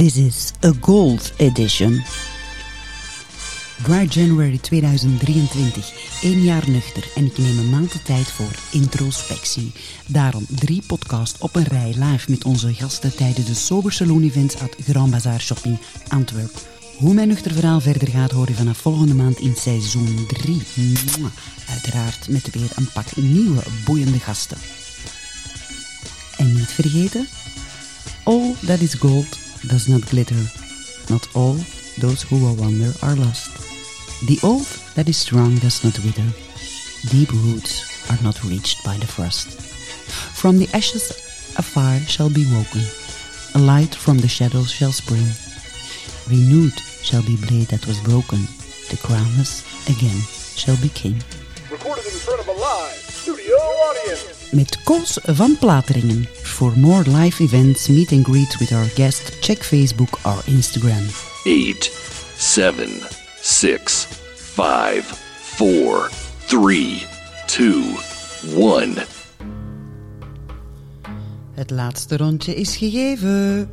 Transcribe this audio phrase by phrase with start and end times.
[0.00, 2.02] This is a gold edition.
[3.82, 6.22] Dry January 2023.
[6.22, 9.72] Eén jaar nuchter en ik neem een maand de tijd voor introspectie.
[10.06, 14.58] Daarom drie podcasts op een rij live met onze gasten tijdens de Sober Saloon Events
[14.58, 15.78] at Grand Bazaar Shopping
[16.08, 16.52] Antwerp.
[16.96, 20.62] Hoe mijn nuchter verhaal verder gaat hoor je vanaf volgende maand in seizoen 3.
[21.68, 24.58] Uiteraard met weer een pak nieuwe boeiende gasten.
[26.36, 27.28] En niet vergeten,
[28.24, 30.42] all that is gold does not glitter.
[31.08, 31.58] Not all
[31.98, 33.56] those who will wander are lost.
[34.26, 36.28] The old that is strong does not wither.
[37.08, 39.48] Deep roots are not reached by the frost.
[40.36, 41.10] From the ashes
[41.56, 42.82] a fire shall be woken.
[43.54, 45.26] A light from the shadows shall spring.
[46.28, 48.40] Renewed shall be blade that was broken.
[48.90, 50.20] The crownless again
[50.56, 51.22] shall be king.
[51.70, 52.99] Recorded in front of a live
[53.32, 53.56] studio
[53.88, 54.56] audience.
[54.56, 56.24] Met Koos van Plateringen.
[56.32, 61.06] For more live events, meet and greet with our guest, check Facebook or Instagram.
[61.44, 61.90] eight,
[62.36, 62.88] seven,
[63.40, 65.02] six, five,
[65.36, 66.10] four,
[66.46, 67.06] three,
[67.46, 67.82] two,
[68.56, 69.06] one.
[71.52, 73.70] Het laatste rondje is gegeven.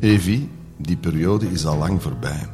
[0.00, 2.46] Evi, die periode is al lang voorbij.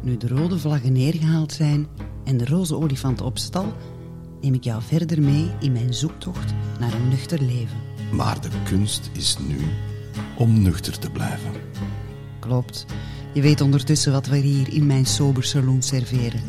[0.00, 1.88] Nu de rode vlaggen neergehaald zijn
[2.24, 3.72] en de roze olifant op stal,
[4.40, 7.76] neem ik jou verder mee in mijn zoektocht naar een nuchter leven.
[8.12, 9.58] Maar de kunst is nu
[10.36, 11.52] om nuchter te blijven.
[12.38, 12.86] Klopt.
[13.32, 16.40] Je weet ondertussen wat we hier in mijn sober saloon serveren.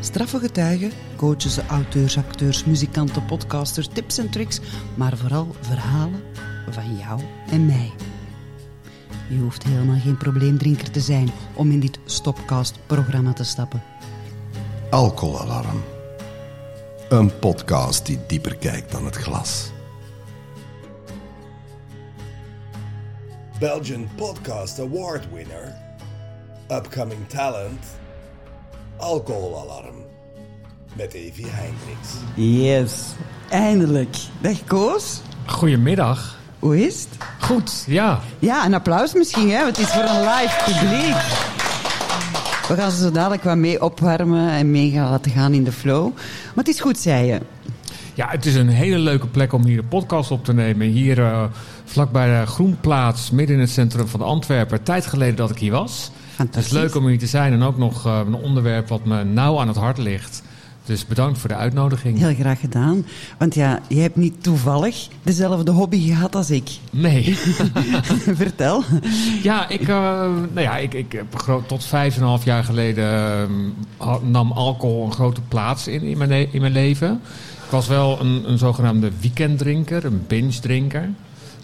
[0.00, 4.60] Straffe getuigen, coaches, auteurs, acteurs, muzikanten, podcasters, tips en tricks,
[4.94, 6.22] maar vooral verhalen
[6.70, 7.92] van jou en mij.
[9.28, 13.82] Je hoeft helemaal geen probleemdrinker te zijn om in dit Stopcast-programma te stappen.
[14.90, 15.97] Alcoholalarm.
[17.08, 19.70] Een podcast die dieper kijkt dan het glas.
[23.58, 25.74] Belgian Podcast Award winner.
[26.70, 27.84] Upcoming talent.
[28.96, 29.94] Alcoholalarm.
[30.96, 32.08] Met Evi Hendricks.
[32.34, 32.92] Yes,
[33.48, 34.16] eindelijk.
[34.40, 36.36] Dag Koos, Goedemiddag.
[36.58, 37.24] hoe is het?
[37.40, 38.20] Goed, ja.
[38.38, 39.62] Ja, een applaus misschien, hè?
[39.64, 41.16] want het is voor een live publiek.
[42.68, 45.72] We gaan ze zo dadelijk wat mee opwarmen en mee gaan laten gaan in de
[45.72, 46.12] flow.
[46.14, 47.40] Maar het is goed, zei je.
[48.14, 50.86] Ja, het is een hele leuke plek om hier een podcast op te nemen.
[50.86, 51.44] Hier uh,
[51.84, 54.82] vlakbij de Groenplaats, midden in het centrum van Antwerpen.
[54.82, 56.10] Tijd geleden dat ik hier was.
[56.36, 59.24] Het is leuk om hier te zijn en ook nog uh, een onderwerp wat me
[59.24, 60.42] nauw aan het hart ligt.
[60.88, 62.18] Dus bedankt voor de uitnodiging.
[62.18, 63.06] Heel graag gedaan.
[63.38, 66.70] Want ja, je hebt niet toevallig dezelfde hobby gehad als ik.
[66.90, 67.36] Nee.
[68.42, 68.82] Vertel.
[69.42, 69.88] Ja, ik, uh,
[70.52, 71.24] nou ja, ik, ik
[71.66, 73.04] tot vijf en een half jaar geleden
[74.00, 77.20] uh, nam alcohol een grote plaats in, in, mijn, in mijn leven.
[77.64, 81.10] Ik was wel een, een zogenaamde weekenddrinker, een binge-drinker.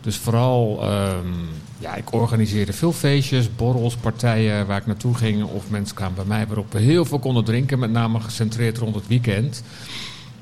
[0.01, 1.49] Dus vooral, um,
[1.85, 5.45] ja, ik organiseerde veel feestjes, borrels, partijen waar ik naartoe ging.
[5.45, 8.95] Of mensen kwamen bij mij waarop we heel veel konden drinken, met name gecentreerd rond
[8.95, 9.63] het weekend.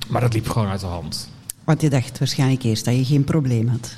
[0.09, 1.31] Maar dat liep gewoon uit de hand.
[1.65, 3.95] Want je dacht waarschijnlijk eerst dat je geen probleem had.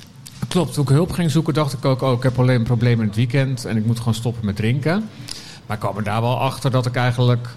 [0.47, 3.01] Klopt, toen ik hulp ging zoeken dacht ik ook, oh, ik heb alleen een probleem
[3.01, 5.09] in het weekend en ik moet gewoon stoppen met drinken.
[5.65, 7.47] Maar ik kwam er daar wel achter dat ik eigenlijk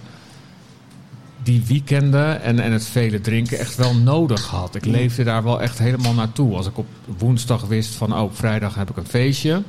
[1.49, 4.75] die weekenden en, en het vele drinken echt wel nodig had.
[4.75, 6.57] Ik leefde daar wel echt helemaal naartoe.
[6.57, 6.87] Als ik op
[7.19, 9.63] woensdag wist van, oh, op vrijdag heb ik een feestje.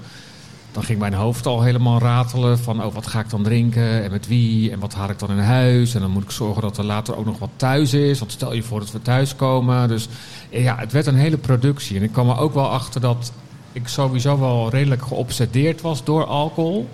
[0.71, 4.11] Dan ging mijn hoofd al helemaal ratelen van, oh, wat ga ik dan drinken en
[4.11, 5.95] met wie en wat haal ik dan in huis.
[5.95, 8.19] En dan moet ik zorgen dat er later ook nog wat thuis is.
[8.19, 9.87] Want stel je voor dat we thuis komen.
[9.87, 10.07] Dus
[10.49, 11.97] ja, het werd een hele productie.
[11.97, 13.31] En ik kwam er ook wel achter dat
[13.71, 16.89] ik sowieso wel redelijk geobsedeerd was door alcohol.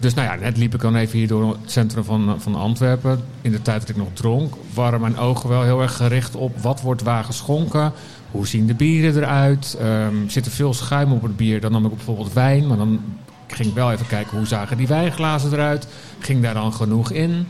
[0.00, 3.20] Dus nou ja, net liep ik dan even hier door het centrum van, van Antwerpen.
[3.40, 6.58] In de tijd dat ik nog dronk, waren mijn ogen wel heel erg gericht op
[6.58, 7.92] wat wordt waar geschonken.
[8.30, 9.78] Hoe zien de bieren eruit?
[9.82, 11.60] Um, zit er veel schuim op het bier?
[11.60, 13.00] Dan nam ik bijvoorbeeld wijn, maar dan
[13.46, 15.86] ging ik wel even kijken hoe zagen die wijnglazen eruit.
[16.18, 17.46] Ging daar dan genoeg in?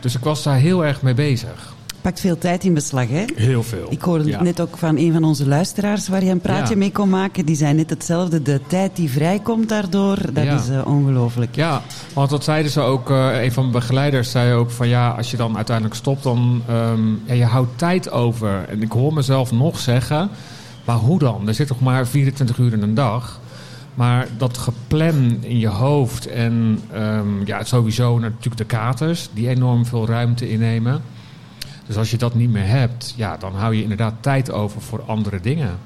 [0.00, 1.74] Dus ik was daar heel erg mee bezig.
[2.02, 3.24] Pakt veel tijd in beslag, hè?
[3.34, 3.86] Heel veel.
[3.90, 4.42] Ik hoorde ja.
[4.42, 6.78] net ook van een van onze luisteraars waar je een praatje Ja.
[6.78, 7.46] mee kon maken.
[7.46, 8.42] Die zei net hetzelfde.
[8.42, 10.54] De tijd die vrijkomt daardoor, dat Ja.
[10.54, 11.54] is uh, ongelooflijk.
[11.56, 11.82] Ja,
[12.14, 15.30] want dat zeiden ze ook, uh, een van mijn begeleiders zei ook van ja, als
[15.30, 18.64] je dan uiteindelijk stopt, dan um, ja, je houdt tijd over.
[18.68, 20.30] En ik hoor mezelf nog zeggen,
[20.84, 21.48] maar hoe dan?
[21.48, 23.40] Er zit toch maar 24 uur in een dag.
[23.94, 29.86] Maar dat geplan in je hoofd en um, ja, sowieso natuurlijk de katers, die enorm
[29.86, 31.02] veel ruimte innemen.
[31.92, 35.02] Dus als je dat niet meer hebt, ja, dan hou je inderdaad tijd over voor
[35.06, 35.78] andere dingen.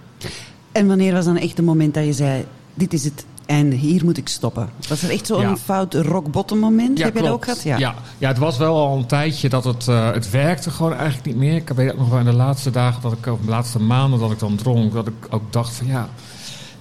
[0.72, 2.44] En wanneer was dan echt het moment dat je zei,
[2.74, 4.68] dit is het einde, hier moet ik stoppen?
[4.88, 5.56] Was er echt zo'n Ja.
[5.56, 6.98] fout rock bottom moment?
[6.98, 7.62] Ja, Heb je dat ook gehad?
[7.62, 7.94] Ja.
[8.18, 8.28] Ja.
[8.28, 11.56] het was wel al een tijdje dat het, uh, het werkte gewoon eigenlijk niet meer.
[11.56, 14.18] Ik weet ook nog wel in de laatste dagen, dat ik, of de laatste maanden
[14.20, 16.08] dat ik dan dronk, dat ik ook dacht van ja,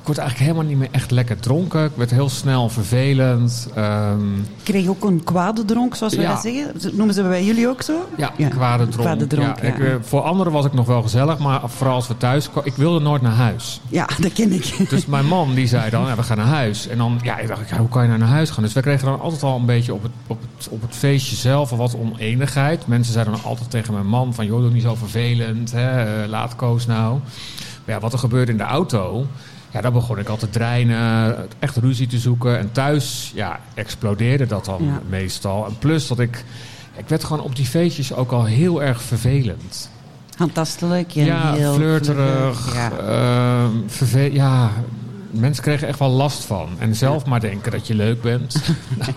[0.05, 1.83] ik word eigenlijk helemaal niet meer echt lekker dronken.
[1.85, 3.67] Ik werd heel snel vervelend.
[3.75, 6.31] Ehm, Ik kreeg ook een kwade dronk, zoals Ja.
[6.33, 6.71] dat zeggen.
[6.97, 8.09] Noemen ze bij jullie ook zo?
[8.17, 9.07] ja, kwade dronk.
[9.07, 9.73] Kwade dronk, ja, ja.
[9.73, 12.69] Ik, eh, voor anderen was ik nog wel gezellig, maar vooral als we thuis kwamen...
[12.69, 13.81] Ik wilde nooit naar huis.
[13.87, 14.89] Ja, dat ken ik.
[14.89, 16.87] Dus mijn man die zei dan, ja, we gaan naar huis.
[16.87, 18.63] En dan ja, ik dacht ik, ja, hoe kan je nou naar huis gaan?
[18.63, 21.35] Dus we kregen dan altijd al een beetje op het, op het, op het feestje
[21.35, 22.87] zelf wat oneenigheid.
[22.87, 25.71] Mensen zeiden dan altijd tegen mijn man van, joh, doe niet zo vervelend.
[25.71, 27.19] Hè, eh, laat Koos nou.
[27.85, 29.25] Maar ja, wat er gebeurde in de auto...
[29.75, 32.59] Ja, dan begon ik al te dreinen, echt ruzie te zoeken.
[32.59, 35.01] En thuis, ja, explodeerde dat dan Ja.
[35.09, 35.65] meestal.
[35.65, 36.43] En plus dat ik...
[36.97, 39.89] Ik werd gewoon op die feestjes ook al heel erg vervelend.
[40.37, 42.73] Handtastelijk en Ja, heel flirterig.
[42.73, 42.91] Ja.
[42.91, 44.71] ehm, ja,
[45.39, 46.67] mensen kregen echt wel last van.
[46.79, 48.61] En zelf maar denken dat je leuk bent.
[48.97, 49.11] nou,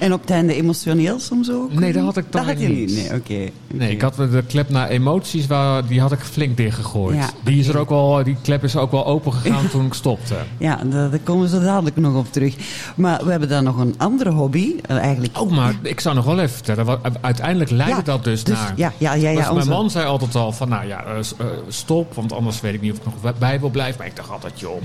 [0.00, 1.72] En op het einde emotioneel soms ook?
[1.72, 2.94] Nee, dat had ik dan Dat had je weer niet.
[2.94, 3.52] Nee, oké.
[3.74, 7.16] nee, ik had de klep naar emoties, waar, die had ik flink dichtgegooid.
[7.16, 7.30] Ja.
[7.44, 10.34] Die, is er ook wel, die klep is ook wel open gegaan toen ik stopte.
[10.58, 12.54] Ja, daar, daar komen zo dadelijk nog op terug.
[12.96, 14.74] Maar we hebben dan nog een andere hobby.
[14.86, 15.40] eh, eigenlijk.
[15.40, 16.98] Oh, maar ik zou nog wel even vertellen.
[17.20, 18.72] Uiteindelijk leidde Ja, dat dus, dus- naar...
[18.76, 21.46] ja, ja, ja, ja, Dus mijn man zei altijd al van, nou ja, eh, eh,
[21.68, 22.14] stop.
[22.14, 23.98] Want anders weet ik niet of ik nog bij wil blijven.
[23.98, 24.82] Maar ik dacht altijd, joh,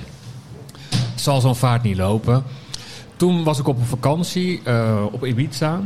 [1.25, 2.44] zal zo'n vaart niet lopen.
[3.16, 5.81] Toen was ik op een vakantie eh, op Ibiza.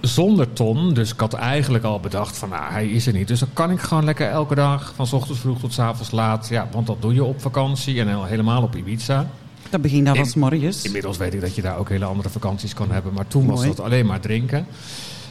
[0.00, 0.94] Zonder Ton.
[0.94, 3.28] Dus ik had eigenlijk al bedacht van, nou, hij is er niet.
[3.28, 6.10] Dus dan kan ik gewoon lekker elke dag, van 's ochtends vroeg tot 's avonds
[6.10, 6.48] laat.
[6.48, 9.26] Ja, want dat doe je op vakantie en helemaal op Ibiza.
[9.70, 10.84] Dat begint dan In- van 's morgens.
[10.84, 13.12] Inmiddels weet ik dat je daar ook hele andere vakanties kan hebben.
[13.12, 14.66] Maar toen was dat alleen maar drinken.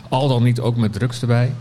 [0.09, 1.53] Al dan niet ook met drugs erbij.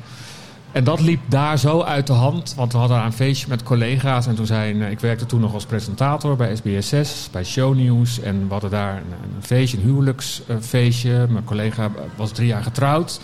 [0.73, 2.55] En dat liep daar zo uit de hand.
[2.55, 4.27] Want we hadden een feestje met collega's.
[4.27, 8.21] En toen zijn, ik werkte toen nog als presentator bij SBS6, bij Shownieuws.
[8.21, 11.27] En we hadden daar een, een feestje, een huwelijksfeestje.
[11.29, 13.21] Mijn collega was drie jaar getrouwd.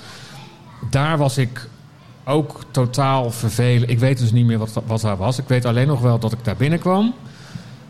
[0.90, 1.68] Daar was ik
[2.24, 3.90] ook totaal vervelend.
[3.90, 5.38] Ik weet dus niet meer wat, wat daar was.
[5.38, 7.14] Ik weet alleen nog wel dat ik daar binnenkwam.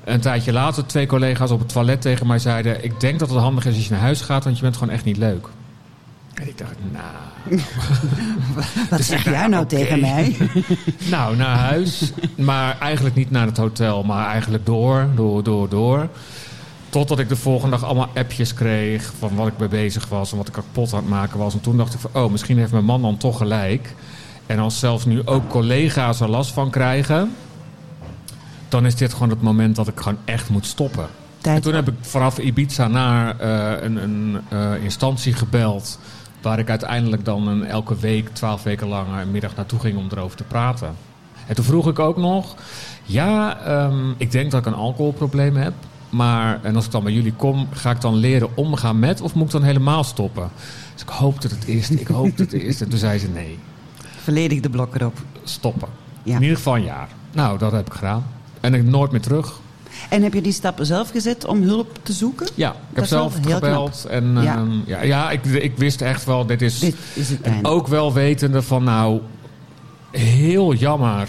[0.05, 2.85] Een tijdje later twee collega's op het toilet tegen mij zeiden...
[2.85, 4.95] ik denk dat het handig is als je naar huis gaat, want je bent gewoon
[4.95, 5.49] echt niet leuk.
[6.41, 7.61] En ik dacht, nou...
[8.91, 10.37] Wat Dus zeg jij nou tegen mij?
[11.11, 12.13] Nou, naar huis.
[12.37, 16.09] Maar eigenlijk niet naar het hotel, maar eigenlijk door, door, door, door.
[16.89, 20.37] Totdat ik de volgende dag allemaal appjes kreeg van wat ik mee bezig was en
[20.37, 21.55] wat ik kapot aan het maken was.
[21.55, 23.95] En toen dacht ik van, oh, misschien heeft mijn man dan toch gelijk.
[24.47, 27.35] En als zelfs nu ook collega's er last van krijgen,
[28.69, 31.07] dan is dit gewoon het moment dat ik gewoon echt moet stoppen.
[31.41, 35.99] Tijd En toen heb ik vanaf Ibiza naar eh, een, een eh, instantie gebeld.
[36.43, 40.07] Waar ik uiteindelijk dan een, elke week, twaalf weken lang, een middag naartoe ging om
[40.11, 40.95] erover te praten.
[41.47, 42.55] En toen vroeg ik ook nog:
[43.05, 45.73] Ja, ehm, ik denk dat ik een alcoholprobleem heb.
[46.11, 49.35] Maar en als ik dan bij jullie kom, ga ik dan leren omgaan met of
[49.35, 50.51] moet ik dan helemaal stoppen?
[50.93, 51.91] Dus ik hoop dat het is.
[51.91, 52.81] Ik hoop dat het is.
[52.81, 53.59] En toen zei ze: Nee,
[54.23, 55.19] Volledig de blok erop.
[55.45, 55.89] stoppen.
[56.23, 56.35] Ja.
[56.37, 57.09] In ieder geval een jaar.
[57.33, 58.27] Nou, dat heb ik gedaan.
[58.61, 59.61] En ik nooit meer terug.
[60.09, 62.49] En heb je die stappen zelf gezet om hulp te zoeken?
[62.55, 64.07] Ja, ik Dat heb zelf gebeld.
[64.11, 64.43] En Ja.
[64.43, 67.69] ja, ja, ja ik, ik wist echt wel, dit is, Dit is het einde.
[67.69, 69.21] ook wel wetende van nou,
[70.11, 71.29] heel jammer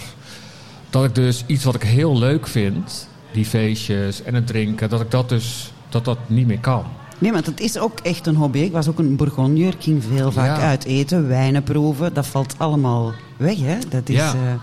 [0.89, 5.01] dat ik dus iets wat ik heel leuk vind, die feestjes en het drinken, dat
[5.01, 6.83] ik dat dus, dat dat niet meer kan.
[7.18, 8.60] Nee, want het is ook echt een hobby.
[8.60, 9.68] Ik was ook een bourgondier.
[9.68, 10.63] Ik ging veel vaak Ja.
[10.68, 12.13] uit eten, wijnen proeven.
[12.13, 13.77] Dat valt allemaal weg, hè?
[13.89, 14.15] Dat is...
[14.15, 14.33] Ja.
[14.33, 14.54] eh,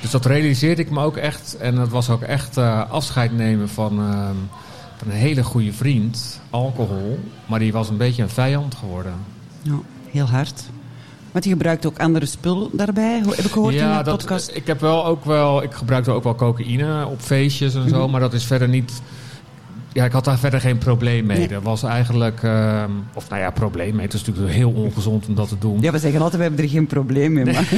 [0.00, 1.56] Dus dat realiseerde ik me ook echt.
[1.56, 4.34] En dat was ook echt eh, afscheid nemen van, ehm,
[4.96, 7.18] van een hele goede vriend, alcohol.
[7.46, 9.12] Maar die was een beetje een vijand geworden.
[9.62, 9.78] ja,
[10.10, 10.62] heel hard.
[11.32, 14.50] Want je gebruikt ook andere spullen daarbij, heb ik gehoord in ja, de dat, podcast.
[14.54, 18.10] ik heb wel ook wel, ik gebruikte ook wel cocaïne op feestjes en zo, Mhm.
[18.10, 19.02] maar dat is verder niet.
[19.92, 21.38] Ja, ik had daar verder geen probleem mee.
[21.38, 21.48] Nee.
[21.48, 24.04] Dat was eigenlijk, ehm, of nou ja, probleem mee.
[24.04, 25.80] Het is natuurlijk heel ongezond om dat te doen.
[25.80, 27.44] Ja, we zeggen altijd, we hebben er geen probleem mee.
[27.44, 27.68] Maar...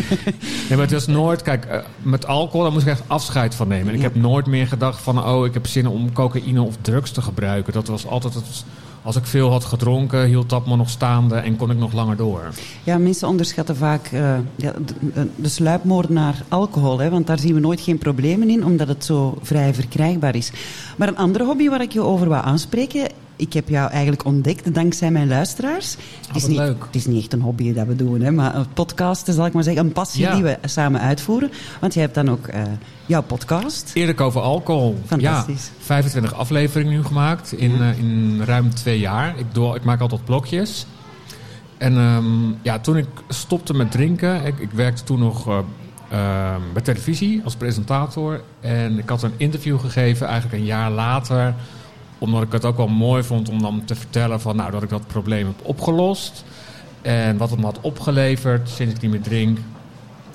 [0.69, 3.69] Nee, maar het is nooit, kijk, eh, met alcohol daar moest ik echt afscheid van
[3.69, 3.89] nemen.
[3.89, 7.11] En ik heb nooit meer gedacht van, oh, ik heb zin om cocaïne of drugs
[7.11, 7.73] te gebruiken.
[7.73, 8.65] Dat was altijd, het,
[9.03, 12.17] als ik veel had gedronken, hield dat me nog staande en kon ik nog langer
[12.17, 12.43] door.
[12.85, 14.73] Ja, mensen onderschatten vaak eh, de,
[15.37, 16.99] de sluipmoord naar alcohol.
[16.99, 20.53] Hè, want daar zien we nooit geen problemen in, omdat het zo vrij verkrijgbaar is.
[20.97, 23.22] Maar een andere hobby waar ik je over wou aanspreken...
[23.37, 25.97] Ik heb jou eigenlijk ontdekt dankzij mijn luisteraars.
[26.27, 26.85] Het is, wat niet, leuk.
[26.85, 29.53] het is niet echt een hobby dat we doen, hè, maar een podcast, zal ik
[29.53, 29.85] maar zeggen.
[29.85, 30.35] Een passie Ja.
[30.35, 31.51] die we samen uitvoeren.
[31.81, 32.63] Want je hebt dan ook eh,
[33.07, 33.91] jouw podcast.
[33.95, 34.99] Eerlijk over alcohol.
[35.07, 35.71] Fantastisch.
[35.79, 39.39] Ja, 25 afleveringen nu gemaakt in, eh, in ruim twee jaar.
[39.39, 40.87] Ik, doe, ik maak altijd blokjes.
[41.79, 45.59] En ehm, ja, toen ik stopte met drinken, ik, ik werkte toen nog eh,
[46.11, 48.43] ehm, bij televisie als presentator.
[48.61, 51.55] En ik had een interview gegeven eigenlijk een jaar later.
[52.23, 54.89] Omdat ik het ook wel mooi vond om dan te vertellen van, nou, dat ik
[54.89, 56.45] dat probleem heb opgelost.
[57.01, 59.59] En wat het me had opgeleverd sinds ik niet meer drink.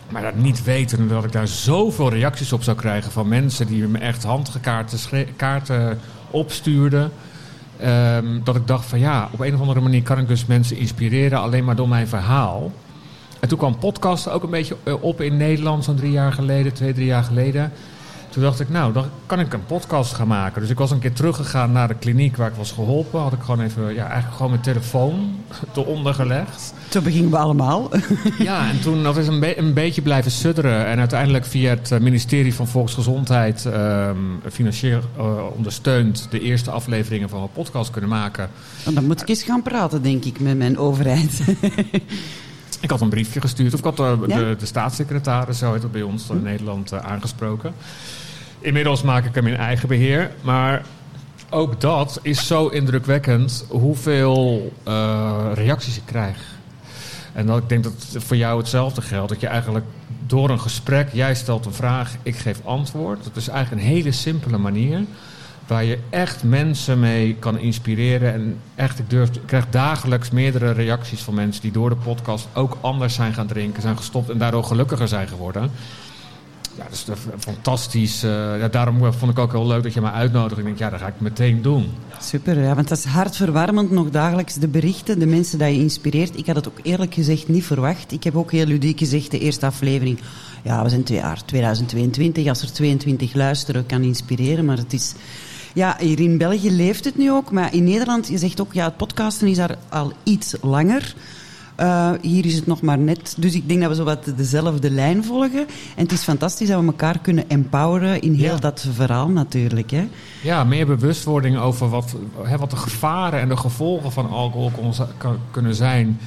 [0.10, 3.88] Maar dat niet weten dat ik daar zoveel reacties op zou krijgen van mensen die
[3.88, 5.00] me echt handgekaarten
[5.36, 6.00] kaarten
[6.32, 7.12] opstuurden.
[7.80, 10.78] Ehm, dat ik dacht van ja, op een of andere manier kan ik dus mensen
[10.78, 12.72] inspireren alleen maar door mijn verhaal.
[13.40, 16.74] En toen kwam podcast ook een beetje eh, op in Nederland, zo'n drie jaar geleden,
[16.74, 17.72] twee, drie jaar geleden.
[18.30, 20.62] Toen dacht ik, nou, dan kan ik een podcast gaan maken.
[20.62, 23.20] Dus ik was een keer teruggegaan naar de kliniek waar ik was geholpen.
[23.20, 25.36] Had ik gewoon even, ja, eigenlijk gewoon mijn telefoon
[25.76, 26.74] eronder gelegd.
[26.90, 27.90] Zo beginnen we allemaal.
[28.40, 30.86] Ja, en toen dat is een, be- een beetje blijven sudderen.
[30.86, 34.18] En uiteindelijk via het eh, ministerie van Volksgezondheid ehm,
[34.52, 35.24] financieel eh,
[35.56, 38.50] ondersteund de eerste afleveringen van mijn podcast kunnen maken.
[38.94, 41.40] Dan moet ik eens gaan praten, denk ik, met mijn overheid.
[42.80, 44.38] Ik had een briefje gestuurd, of ik had de, Ja?
[44.38, 47.74] de, de staatssecretaris, zo heet dat bij ons in Nederland, eh, aangesproken.
[48.60, 50.32] Inmiddels maak ik hem in eigen beheer.
[50.42, 50.86] Maar
[51.50, 56.38] ook dat is zo indrukwekkend hoeveel eh, reacties ik krijg.
[57.34, 59.30] En dat ik denk dat het voor jou hetzelfde geldt.
[59.30, 59.86] Dat je eigenlijk
[60.26, 63.24] door een gesprek, jij stelt een vraag, ik geef antwoord.
[63.24, 65.04] Dat is eigenlijk een hele simpele manier.
[65.68, 68.34] Waar je echt mensen mee kan inspireren.
[68.34, 72.48] En echt, ik, durf, ik krijg dagelijks meerdere reacties van mensen die door de podcast
[72.54, 75.72] ook anders zijn gaan drinken, zijn gestopt en daardoor gelukkiger zijn geworden.
[76.78, 77.06] Ja, dat is
[77.40, 78.24] fantastisch.
[78.24, 80.58] eh, ja, daarom vond ik ook heel leuk dat je mij uitnodigt.
[80.58, 81.86] Ik denk, ja, dat ga ik meteen doen.
[82.22, 86.38] Super, ja, want dat is hartverwarmend nog dagelijks de berichten, de mensen die je inspireert.
[86.38, 88.12] Ik had het ook eerlijk gezegd niet verwacht.
[88.12, 90.20] Ik heb ook heel ludiek gezegd, de eerste aflevering.
[90.64, 92.48] Ja, we zijn twee jaar 2022.
[92.48, 94.66] Als er 22 luisteren, kan inspireren.
[94.66, 95.14] Maar het is...
[95.74, 97.52] Ja, hier in België leeft het nu ook.
[97.52, 101.16] Maar in Nederland, je zegt ook, ja, het podcasten is daar al iets langer.
[101.80, 103.36] Uh, hier is het nog maar net.
[103.38, 105.68] Dus ik denk dat we zo wat dezelfde lijn volgen.
[105.96, 108.60] En het is fantastisch dat we elkaar kunnen empoweren in heel Ja.
[108.60, 109.92] dat verhaal natuurlijk.
[109.92, 110.08] Hè.
[110.44, 114.94] Ja, meer bewustwording over wat, hè, wat de gevaren en de gevolgen van alcohol kon,
[115.18, 116.20] kan- kunnen zijn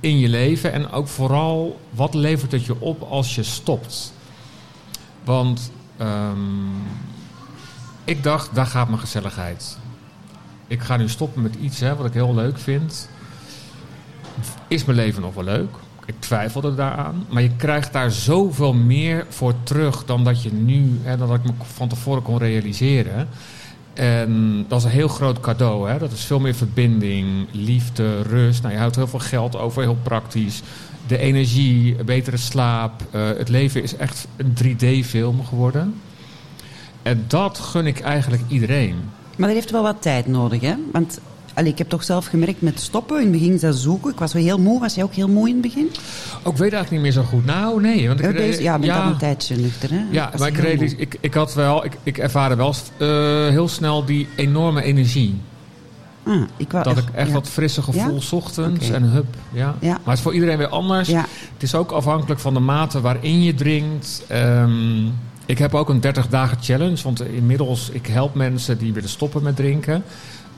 [0.00, 0.72] in je leven.
[0.72, 4.12] En ook vooral, wat levert het je op als je stopt?
[5.24, 6.38] Want ehm,
[8.06, 9.78] ik dacht, daar gaat mijn gezelligheid.
[10.66, 13.08] Ik ga nu stoppen met iets hè, wat ik heel leuk vind.
[14.68, 15.70] Is mijn leven nog wel leuk?
[16.06, 17.26] Ik twijfelde daaraan.
[17.28, 21.36] Maar je krijgt daar zoveel meer voor terug dan dat je nu, hè, dan dat
[21.36, 23.28] ik me van tevoren kon realiseren.
[23.94, 25.90] En dat is een heel groot cadeau.
[25.90, 25.98] Hè?
[25.98, 28.62] Dat is veel meer verbinding, liefde, rust.
[28.62, 30.62] Nou, je houdt heel veel geld over, heel praktisch.
[31.06, 33.02] De energie, betere slaap.
[33.10, 35.94] Eh, het leven is echt een 3D-film geworden.
[37.06, 38.94] En dat gun ik eigenlijk iedereen.
[39.36, 40.74] Maar dat heeft wel wat tijd nodig, hè?
[40.92, 41.20] Want
[41.54, 43.16] allee, ik heb toch zelf gemerkt met stoppen.
[43.16, 44.10] In het begin dat zoeken.
[44.10, 44.80] Ik was wel heel moe.
[44.80, 45.90] Was jij ook heel moe in het begin?
[46.42, 47.44] Ook ik weet eigenlijk niet meer zo goed.
[47.44, 48.08] Nou, nee.
[48.08, 50.04] Want ik, Ja, deze, ja, al een tijdje nuchter, hè?
[50.10, 50.96] Ja, maar ik, moe.
[50.96, 53.08] ik, ik had wel, ik, ik ervaarde wel eh,
[53.48, 55.40] heel snel die enorme energie.
[56.24, 57.34] Ah, ik wou, Dat ik echt ja.
[57.34, 58.20] dat frisse gevoel Ja?
[58.20, 59.34] 's ochtends en hup.
[59.52, 59.74] Ja.
[59.80, 61.08] Maar het is voor iedereen weer anders.
[61.08, 61.24] Ja.
[61.52, 64.24] Het is ook afhankelijk van de mate waarin je drinkt.
[64.28, 65.04] Ehm,
[65.46, 67.02] ik heb ook een 30 dagen challenge.
[67.02, 70.04] Want inmiddels, ik help mensen die willen stoppen met drinken.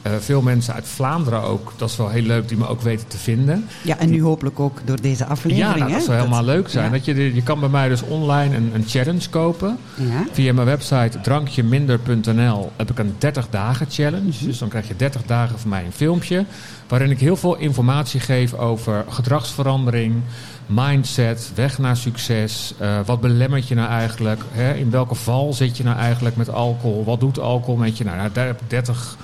[0.03, 1.73] Eh, veel mensen uit Vlaanderen ook.
[1.77, 3.67] Dat is wel heel leuk, die me ook weten te vinden.
[3.83, 6.85] Ja, en nu hopelijk ook door deze aflevering, ja, nou, dat zou helemaal leuk zijn.
[6.85, 6.91] ja.
[6.91, 9.79] Dat je, je kan bij mij dus online een, een challenge kopen.
[9.95, 10.25] Ja.
[10.33, 14.45] Via mijn website drankjeminder.nl heb ik een 30 dagen challenge.
[14.45, 16.45] Dus dan krijg je 30 dagen van mij een filmpje.
[16.89, 20.15] Waarin ik heel veel informatie geef over gedragsverandering,
[20.67, 22.75] mindset, weg naar succes.
[22.79, 24.41] eh, wat belemmert je nou eigenlijk?
[24.53, 24.75] Hè?
[24.75, 27.05] In welke val zit je nou eigenlijk met alcohol?
[27.05, 28.05] Wat doet alcohol met je?
[28.05, 29.17] Nou, nou, daar heb ik 30,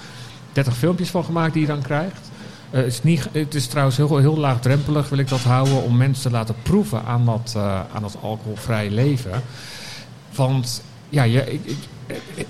[0.54, 2.30] 30 filmpjes van gemaakt die je dan krijgt.
[2.70, 5.96] Eh, het, is niet, het is trouwens heel, heel laagdrempelig, wil ik dat houden, om
[5.96, 9.42] mensen te laten proeven aan dat, eh, aan dat alcoholvrije leven.
[10.34, 11.88] Want ja, je, ik-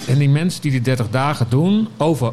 [0.06, 2.32] en die mensen die die 30 dagen doen, over,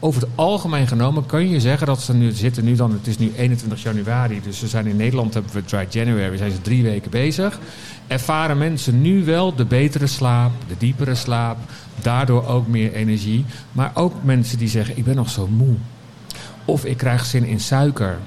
[0.00, 3.18] over het algemeen genomen kun je zeggen dat ze nu zitten nu dan, het is
[3.18, 6.82] nu 21 januari, dus we zijn in Nederland hebben we Dry January, zijn ze drie
[6.82, 7.58] weken bezig.
[8.06, 11.56] Ervaren mensen nu wel de betere slaap, de diepere slaap,
[12.00, 13.44] daardoor ook meer energie.
[13.72, 15.74] Maar ook mensen die zeggen, ik ben nog zo moe.
[16.64, 18.18] Of ik krijg zin in suiker.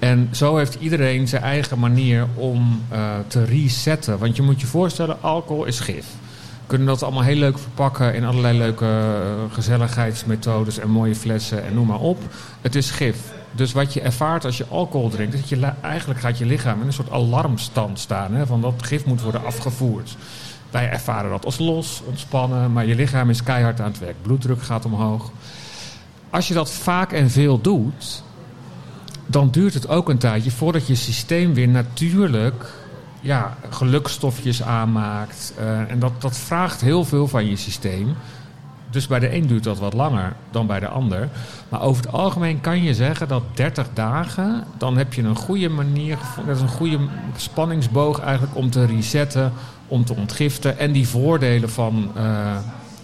[0.00, 4.18] En zo heeft iedereen zijn eigen manier om eh, te resetten.
[4.18, 6.06] Want je moet je voorstellen, alcohol is gif.
[6.60, 11.64] We kunnen dat allemaal heel leuk verpakken in allerlei leuke eh, gezelligheidsmethodes en mooie flessen
[11.64, 12.18] en noem maar op.
[12.60, 13.16] Het is gif.
[13.52, 16.80] Dus wat je ervaart als je alcohol drinkt, is dat je eigenlijk gaat je lichaam
[16.80, 18.34] in een soort alarmstand staan.
[18.34, 20.16] Hè, van dat gif moet worden afgevoerd.
[20.70, 24.22] Wij ervaren dat als los, ontspannen, maar je lichaam is keihard aan het werk.
[24.22, 25.30] Bloeddruk gaat omhoog.
[26.30, 28.22] Als je dat vaak en veel doet,
[29.26, 32.72] dan duurt het ook een tijdje voordat je systeem weer natuurlijk
[33.20, 35.52] ja, gelukstofjes aanmaakt.
[35.58, 38.16] Eh, en dat, dat vraagt heel veel van je systeem.
[38.90, 41.28] Dus bij de een duurt dat wat langer dan bij de ander.
[41.68, 45.68] Maar over het algemeen kan je zeggen dat 30 dagen, dan heb je een goede
[45.68, 46.18] manier.
[46.46, 46.98] Dat is een goede
[47.36, 49.52] spanningsboog eigenlijk om te resetten,
[49.86, 50.78] om te ontgiften.
[50.78, 52.56] En die voordelen van, eh,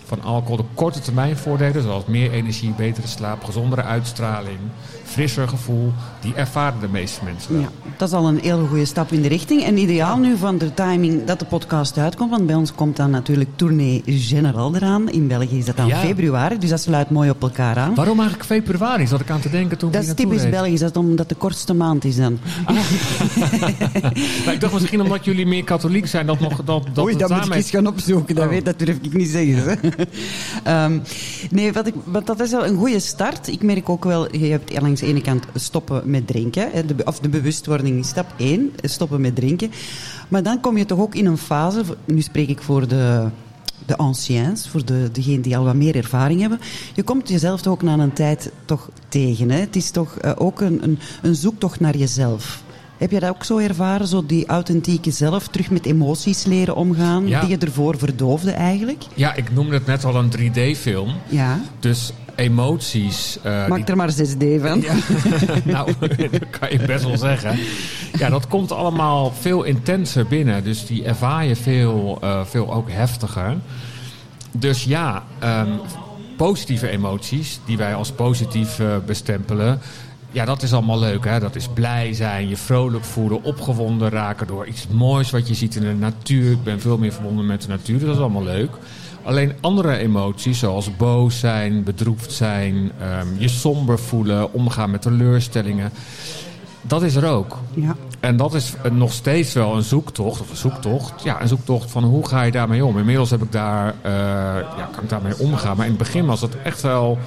[0.04, 4.58] van alcohol, de korte termijn voordelen, zoals meer energie, betere slaap, gezondere uitstraling,
[5.06, 7.52] frisser gevoel, die ervaren de meeste mensen.
[7.52, 7.60] wel.
[7.60, 9.62] Ja, dat is al een hele goede stap in de richting.
[9.62, 12.30] En ideaal nu van de timing dat de podcast uitkomt.
[12.30, 15.08] Want bij ons komt dan natuurlijk Tournee General eraan.
[15.10, 15.96] In België is dat dan Ja.
[15.98, 16.58] februari.
[16.58, 17.94] Dus dat sluit mooi op elkaar aan.
[17.94, 19.06] Waarom eigenlijk februari?
[19.06, 20.50] Zat ik aan te denken toen Dat is typisch reed.
[20.50, 22.38] Belgisch, dat is omdat de kortste maand is dan.
[24.44, 27.04] Maar ik dacht misschien omdat jullie meer katholiek zijn dat nog dat, dat Oei, dat
[27.04, 28.34] moet ik daarmee- eens gaan opzoeken.
[28.34, 28.50] Dat, Oh.
[28.50, 29.54] weet, dat durf ik niet zeggen.
[29.68, 29.74] Hè.
[30.84, 30.98] Ehm,
[31.50, 33.48] nee, wat ik, wat, dat is wel een goede start.
[33.48, 36.86] Ik merk ook wel, je hebt langs de ene kant stoppen met drinken.
[36.86, 39.70] De, of de bewustwording is stap 1, stoppen met drinken.
[40.28, 43.28] Maar dan kom je toch ook in een fase, nu spreek ik voor de,
[43.86, 46.60] de anciens, voor de, degenen die al wat meer ervaring hebben.
[46.94, 49.50] Je komt jezelf toch ook na een tijd toch tegen.
[49.50, 49.60] Hè.
[49.60, 52.64] Het is toch eh, ook een, een, een zoektocht naar jezelf.
[52.96, 57.26] Heb je dat ook zo ervaren, zo die authentieke zelf, terug met emoties leren omgaan,
[57.28, 57.40] Ja.
[57.40, 59.04] die je ervoor verdoofde eigenlijk?
[59.14, 61.10] Ja, ik noemde het net al een 3D-film.
[61.28, 61.60] Ja.
[61.80, 63.38] Dus emoties.
[63.42, 64.80] eh, Maak die- er maar 6D van.
[64.80, 64.94] Ja,
[65.64, 65.92] nou,
[66.30, 67.58] dat kan je best wel zeggen.
[68.18, 70.64] Ja, dat komt allemaal veel intenser binnen.
[70.64, 73.54] Dus die ervaar je veel, eh, veel ook heftiger.
[74.58, 75.68] Dus ja, ehm,
[76.36, 79.80] positieve emoties, die wij als positief eh, bestempelen.
[80.30, 81.24] Ja, dat is allemaal leuk.
[81.24, 81.40] Hè?
[81.40, 85.74] Dat is blij zijn, je vrolijk voelen, opgewonden raken door iets moois wat je ziet
[85.76, 86.50] in de natuur.
[86.50, 88.70] Ik ben veel meer verbonden met de natuur, dus dat is allemaal leuk.
[89.26, 95.92] Alleen andere emoties, zoals boos zijn, bedroefd zijn, ehm, je somber voelen, omgaan met teleurstellingen.
[96.82, 97.58] Dat is er ook.
[97.74, 97.96] Ja.
[98.20, 101.22] En dat is nog steeds wel een zoektocht, of een zoektocht.
[101.22, 102.98] Ja, een zoektocht van hoe ga je daarmee om.
[102.98, 104.12] Inmiddels heb ik daar, eh,
[104.76, 105.76] ja, kan ik daarmee omgaan.
[105.76, 107.18] Maar in het begin was het echt wel,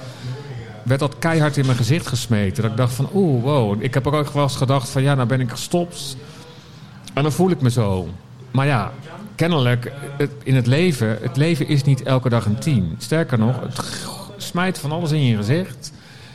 [0.82, 2.62] werd dat keihard in mijn gezicht gesmeten.
[2.62, 3.82] Dat ik dacht van, oeh, wow.
[3.82, 6.16] Ik heb ook wel eens gedacht van, ja, nou ben ik gestopt.
[7.14, 8.08] En dan voel ik me zo.
[8.50, 8.92] Maar ja,
[9.40, 9.92] kennelijk,
[10.42, 12.94] in het leven, het leven is niet elke dag een tien.
[12.98, 13.80] Sterker nog, het
[14.36, 15.92] smijt van alles in je gezicht.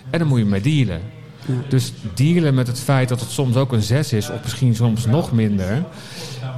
[0.10, 1.02] En dan moet je mee dealen.
[1.68, 5.06] Dus dealen met het feit dat het soms ook een 6 is, of misschien soms
[5.06, 5.84] nog minder.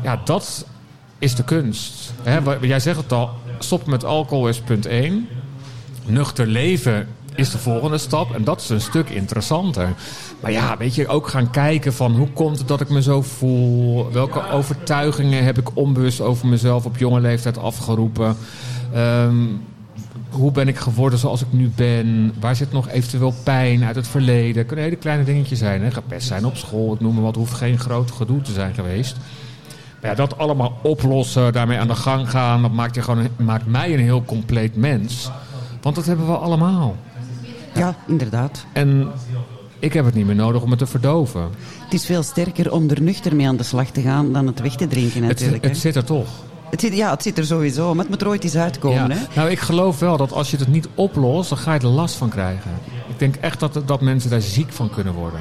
[0.03, 0.65] Ja, dat
[1.19, 2.13] is de kunst.
[2.23, 5.27] Hè, jij zegt het al, stoppen met alcohol is punt 1.
[6.05, 8.35] Nuchter leven is de volgende stap.
[8.35, 9.93] En dat is een stuk interessanter.
[10.39, 13.21] Maar ja, weet je, ook gaan kijken van hoe komt het dat ik me zo
[13.21, 14.11] voel?
[14.11, 18.37] Welke overtuigingen heb ik onbewust over mezelf op jonge leeftijd afgeroepen?
[18.93, 19.35] Ehm,
[20.29, 22.33] hoe ben ik geworden zoals ik nu ben?
[22.39, 24.65] Waar zit nog eventueel pijn uit het verleden?
[24.65, 25.81] kunnen hele kleine dingetjes zijn.
[25.81, 25.91] Hè?
[25.91, 27.35] Gepest zijn op school, ik noem maar wat.
[27.35, 29.17] Hoeft geen groot gedoe te zijn geweest.
[30.01, 32.61] Maar ja, dat allemaal oplossen, daarmee aan de gang gaan...
[32.61, 35.29] dat maakt, je gewoon maakt mij een heel compleet mens.
[35.81, 36.95] Want dat hebben we allemaal.
[37.73, 38.65] Ja, inderdaad.
[38.73, 39.07] En
[39.79, 41.49] ik heb het niet meer nodig om het te verdoven.
[41.83, 44.59] Het is veel sterker om er nuchter mee aan de slag te gaan dan het
[44.59, 45.63] weg te drinken Het, natuurlijk.
[45.63, 45.79] het hè.
[45.79, 46.27] zit er toch.
[46.69, 49.09] Het zit, ja, het zit er sowieso, maar het moet er ooit eens uitkomen.
[49.09, 49.15] Ja.
[49.15, 49.21] Hè?
[49.35, 52.15] Nou, ik geloof wel dat als je het niet oplost, dan ga je er last
[52.15, 52.71] van krijgen.
[53.09, 55.39] Ik denk echt dat, dat mensen daar ziek van kunnen worden.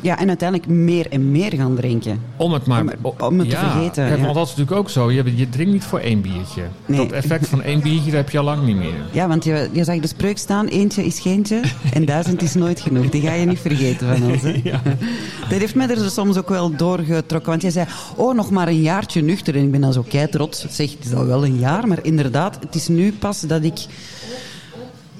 [0.00, 2.20] Ja, en uiteindelijk meer en meer gaan drinken.
[2.36, 4.20] Om het maar Om- om het te vergeten, Ja, ja.
[4.20, 5.10] Want dat is natuurlijk ook zo.
[5.12, 6.62] Je, je drinkt niet voor één biertje.
[6.86, 6.98] Nee.
[6.98, 8.94] Dat effect van één biertje dat heb je al lang niet meer.
[9.12, 11.60] Ja, want je, je zag de spreuk staan, eentje is geentje
[11.92, 13.08] en duizend is nooit genoeg.
[13.08, 14.42] Die ga je niet vergeten van ons.
[14.42, 14.60] Hè?
[15.48, 17.50] Dat heeft mij er soms ook wel doorgetrokken.
[17.50, 19.56] Want jij zei, oh, nog maar een jaartje nuchter.
[19.56, 20.66] En ik ben dan zo kei trots.
[20.70, 23.78] Zeg, het is al wel een jaar, maar inderdaad, het is nu pas dat ik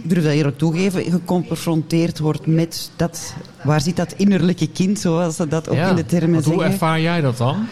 [0.06, 5.36] durf dat hier ook toegeven, geconfronteerd word met dat, waar zit dat innerlijke kind, zoals
[5.36, 6.72] ze dat ook in de termen want hoe zeggen.
[6.72, 7.66] ervaar jij dat dan?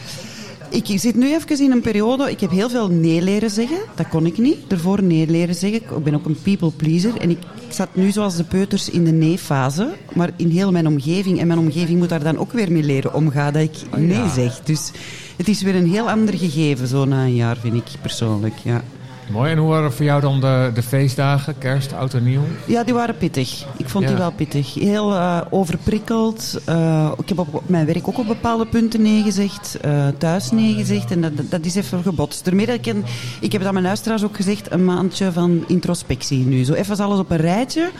[0.74, 3.78] Ik zit nu even in een periode, ik heb heel veel nee leren zeggen.
[3.94, 5.80] Dat kon ik niet, daarvoor nee leren zeggen.
[5.80, 7.20] Ik ben ook een people pleaser.
[7.20, 9.90] En ik, ik zat nu zoals de peuters in de nee-fase.
[10.14, 11.40] Maar in heel mijn omgeving.
[11.40, 14.60] En mijn omgeving moet daar dan ook weer mee leren omgaan dat ik nee zeg.
[14.64, 14.90] Dus
[15.36, 18.54] het is weer een heel ander gegeven, zo na een jaar, vind ik persoonlijk.
[18.62, 18.82] Ja,
[19.30, 19.50] Mooi.
[19.50, 21.58] En hoe waren voor jou dan de, de feestdagen?
[21.58, 22.42] Kerst, oud en nieuw?
[22.66, 23.64] ja die waren pittig.
[23.76, 24.74] Ik vond die wel pittig.
[24.74, 26.60] Heel eh, overprikkeld.
[26.64, 29.78] Eh, ik heb op, mijn werk ook op bepaalde punten nee gezegd.
[29.80, 31.10] eh, thuis nee gezegd.
[31.10, 32.44] En dat, dat is even gebotst.
[32.44, 33.04] Daarmee dat ik, een-
[33.40, 36.64] ik heb het aan mijn luisteraars ook gezegd, een maandje van introspectie nu.
[36.64, 37.90] Zo even alles op een rijtje,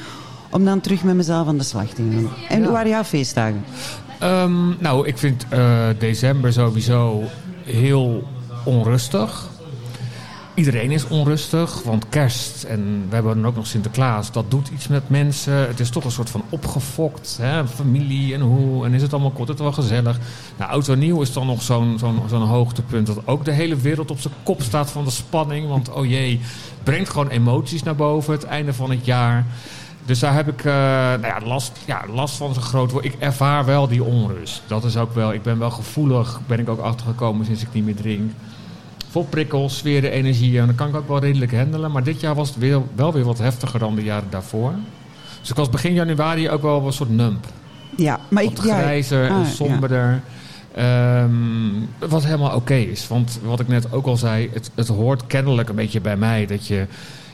[0.50, 2.28] om dan terug met mezelf aan de slag te gaan.
[2.48, 3.64] En hoe waren jouw feestdagen?
[4.18, 5.46] Ehm, nou, ik vind
[5.98, 7.22] december sowieso
[7.64, 8.22] heel
[8.64, 9.48] onrustig.
[10.54, 14.32] Iedereen is onrustig, want kerst en we hebben dan ook nog Sinterklaas.
[14.32, 15.54] Dat doet iets met mensen.
[15.54, 17.38] Het is toch een soort van opgefokt.
[17.42, 17.66] Hè?
[17.66, 18.84] Familie en hoe.
[18.84, 20.18] En is het allemaal kort, het wel gezellig.
[20.56, 23.06] Nou, oud nieuw is dan nog zo'n zo'n zo'n hoogtepunt.
[23.06, 25.68] Dat ook de hele wereld op zijn kop staat van de spanning.
[25.68, 26.40] Want oh jee,
[26.82, 28.32] brengt gewoon emoties naar boven.
[28.32, 29.46] Het einde van het jaar.
[30.04, 33.04] Dus daar heb ik eh, nou ja, last, ja, last van zo'n groot woord.
[33.04, 34.62] Ik ervaar wel die onrust.
[34.66, 37.84] Dat is ook wel, ik ben wel gevoelig, ben ik ook achtergekomen sinds ik niet
[37.84, 38.32] meer drink.
[39.14, 40.58] Vol prikkels, sferen, energie.
[40.58, 41.90] En dat kan ik ook wel redelijk handelen.
[41.90, 44.72] Maar dit jaar was het weer, wel weer wat heftiger dan de jaren daarvoor.
[45.40, 47.46] Dus ik was begin januari ook wel een soort nump.
[47.96, 48.64] Ja, maar Wat ik...
[48.64, 50.22] Ja, grijzer en ah, somberder.
[50.74, 51.30] Ehm,
[51.98, 53.08] wat helemaal oké is.
[53.08, 56.46] Want wat ik net ook al zei, het, het hoort kennelijk een beetje bij mij.
[56.46, 56.86] Dat je,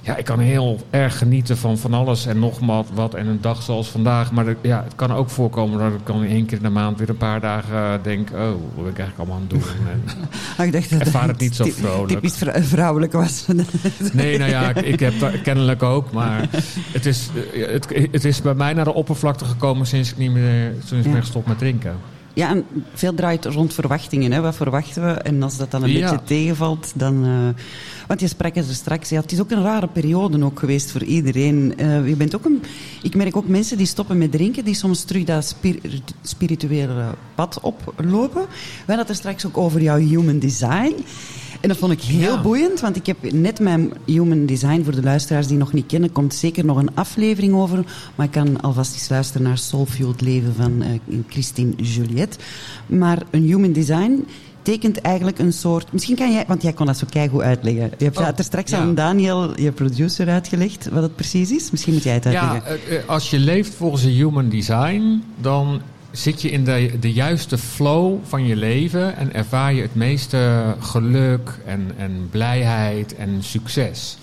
[0.02, 2.86] ja, ik kan heel erg genieten van van alles en nog wat.
[2.94, 4.32] wat en een dag zoals vandaag.
[4.32, 7.08] Maar ja, het kan ook voorkomen dat ik dan één keer in de maand weer
[7.08, 8.30] een paar dagen eh, denk...
[8.32, 9.62] Oh, wat ben ik eigenlijk allemaal aan het doen?
[9.90, 10.02] En,
[10.58, 12.08] Ah, ik dacht dat ervaar het niet zo vrolijk.
[12.12, 13.46] Typisch vrou- vrouwelijk was.
[14.12, 16.12] Nee, nou ja, ik, ik heb dat kennelijk ook.
[16.12, 16.48] Maar
[16.92, 20.30] het is, eh, het, het is bij mij naar de oppervlakte gekomen sinds ik niet
[20.32, 21.96] meer sinds ik ben gestopt met drinken.
[22.34, 24.32] Ja, en veel draait rond verwachtingen.
[24.32, 24.40] Hè.
[24.40, 25.10] Wat verwachten we?
[25.12, 26.10] En als dat dan een Ja.
[26.10, 27.24] beetje tegenvalt, dan...
[27.24, 27.62] eh,
[28.10, 31.02] want je sprak er straks, ja, het is ook een rare periode ook geweest voor
[31.02, 31.74] iedereen.
[31.76, 32.62] Eh, je bent ook een,
[33.02, 37.60] ik merk ook mensen die stoppen met drinken, die soms terug dat spir- spirituele pad
[37.60, 38.40] oplopen.
[38.42, 40.94] We hadden het er straks ook over jouw human design.
[41.60, 42.42] En dat vond ik heel Ja.
[42.42, 46.12] boeiend, want ik heb net mijn human design, voor de luisteraars die nog niet kennen,
[46.12, 47.84] komt zeker nog een aflevering over.
[48.14, 50.88] Maar ik kan alvast eens luisteren naar Soulfueled Leven van eh,
[51.28, 52.38] Christine Juliet.
[52.86, 54.24] Maar een human design
[54.70, 55.92] tekent eigenlijk een soort...
[55.92, 57.90] Misschien kan jij, want jij kon dat zo keigoed uitleggen.
[57.98, 58.78] Je hebt Oh, er straks ja.
[58.78, 61.70] aan Daniel, je producer, uitgelegd wat het precies is.
[61.70, 62.62] Misschien moet jij het uitleggen.
[62.64, 65.80] Ja, eh, eh, als je leeft volgens een human design, dan
[66.10, 70.74] zit je in de, de juiste flow van je leven en ervaar je het meeste
[70.80, 74.18] geluk en, en blijheid en succes.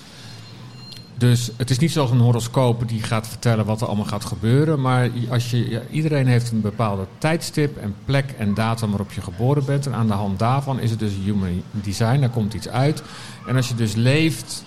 [1.18, 4.82] Dus het is niet zoals een horoscoop die gaat vertellen wat er allemaal gaat gebeuren.
[4.82, 9.22] Maar als je, ja, iedereen heeft een bepaalde tijdstip en plek en datum waarop je
[9.22, 9.86] geboren bent.
[9.86, 12.20] En aan de hand daarvan is het dus human design.
[12.20, 13.04] Daar komt iets uit.
[13.48, 14.64] En als je dus leeft,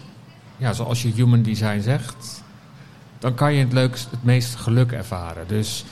[0.57, 2.43] ja, zoals je human design zegt,
[3.19, 5.45] dan kan je het leukst, het meest geluk ervaren.
[5.47, 5.85] Dus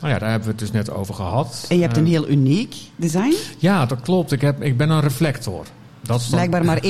[0.00, 1.64] nou ja, daar hebben we het dus net over gehad.
[1.68, 3.34] En je hebt Eh, een heel uniek design.
[3.58, 4.32] Ja, dat klopt.
[4.32, 5.66] Ik, heb, ik ben een reflector.
[6.06, 6.88] Dat is Blijkbaar maar 1%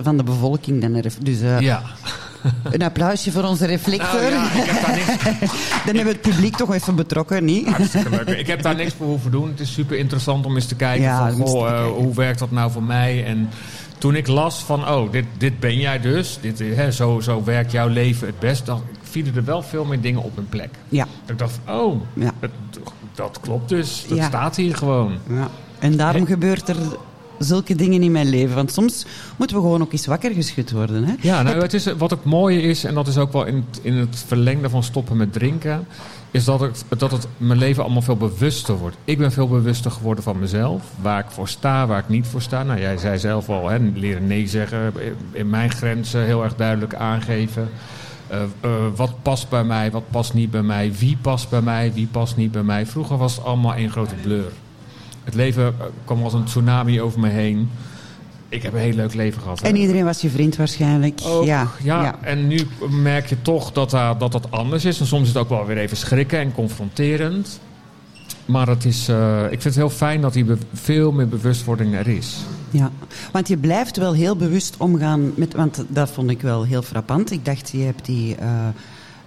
[0.00, 0.80] van de bevolking.
[0.80, 1.82] Dan er, dus eh, Ja.
[2.64, 4.20] een applausje voor onze reflector.
[4.20, 5.06] Nou ja, ik heb daar niks
[5.86, 7.68] Dan hebben we het publiek toch even betrokken, niet?
[7.68, 8.28] Hartstikke leuk.
[8.28, 9.48] Ik heb daar niks voor hoeven doen.
[9.48, 12.50] Het is super interessant om eens te kijken Ja, van, goh, eh, hoe werkt dat
[12.50, 13.24] nou voor mij?
[13.24, 13.48] En
[13.98, 16.38] toen ik las van, oh, dit, dit ben jij dus.
[16.40, 18.66] Dit, eh, hè, zo, zo werkt jouw leven het best.
[18.66, 20.70] Dan vielen er wel veel meer dingen op hun plek.
[20.88, 21.06] Ja.
[21.20, 22.30] Dat ik dacht, oh, Ja.
[22.40, 22.50] dat,
[23.14, 24.04] dat klopt dus.
[24.08, 25.18] Dat staat hier gewoon.
[25.28, 25.48] ja.
[25.78, 26.76] En daarom gebeurt er
[27.42, 28.54] zulke dingen in mijn leven.
[28.54, 31.04] Want soms moeten we gewoon ook eens wakker geschud worden.
[31.04, 31.14] Hè?
[31.20, 33.80] Ja, nou, het is, wat het mooie is, en dat is ook wel in het,
[33.82, 35.86] in het verlengde van stoppen met drinken,
[36.30, 38.96] is dat het, dat het mijn leven allemaal veel bewuster wordt.
[39.04, 42.42] Ik ben veel bewuster geworden van mezelf, waar ik voor sta, waar ik niet voor
[42.42, 42.62] sta.
[42.62, 44.92] Nou, jij zei zelf al, hè, leren nee zeggen,
[45.32, 47.68] in mijn grenzen heel erg duidelijk aangeven.
[48.26, 51.92] Eh, eh, wat past bij mij, wat past niet bij mij, wie past bij mij,
[51.92, 52.86] wie past niet bij mij.
[52.86, 54.52] Vroeger was het allemaal één grote blur.
[55.24, 57.70] Het leven eh, kwam als een tsunami over me heen.
[58.48, 59.60] Ik heb een heel leuk leven gehad.
[59.60, 59.68] hè.
[59.68, 61.20] En iedereen was je vriend waarschijnlijk.
[61.26, 65.00] Ook, ja, ja, en nu merk je toch dat, daar- dat dat anders is.
[65.00, 67.60] En soms is het ook wel weer even schrikken en confronterend.
[68.46, 71.94] Maar het is, eh, ik vind het heel fijn dat hier be- veel meer bewustwording
[71.94, 72.36] er is.
[72.70, 72.90] Ja,
[73.32, 75.54] want je blijft wel heel bewust omgaan met...
[75.54, 77.30] Want dat vond ik wel heel frappant.
[77.30, 78.48] Ik dacht, je hebt die, eh,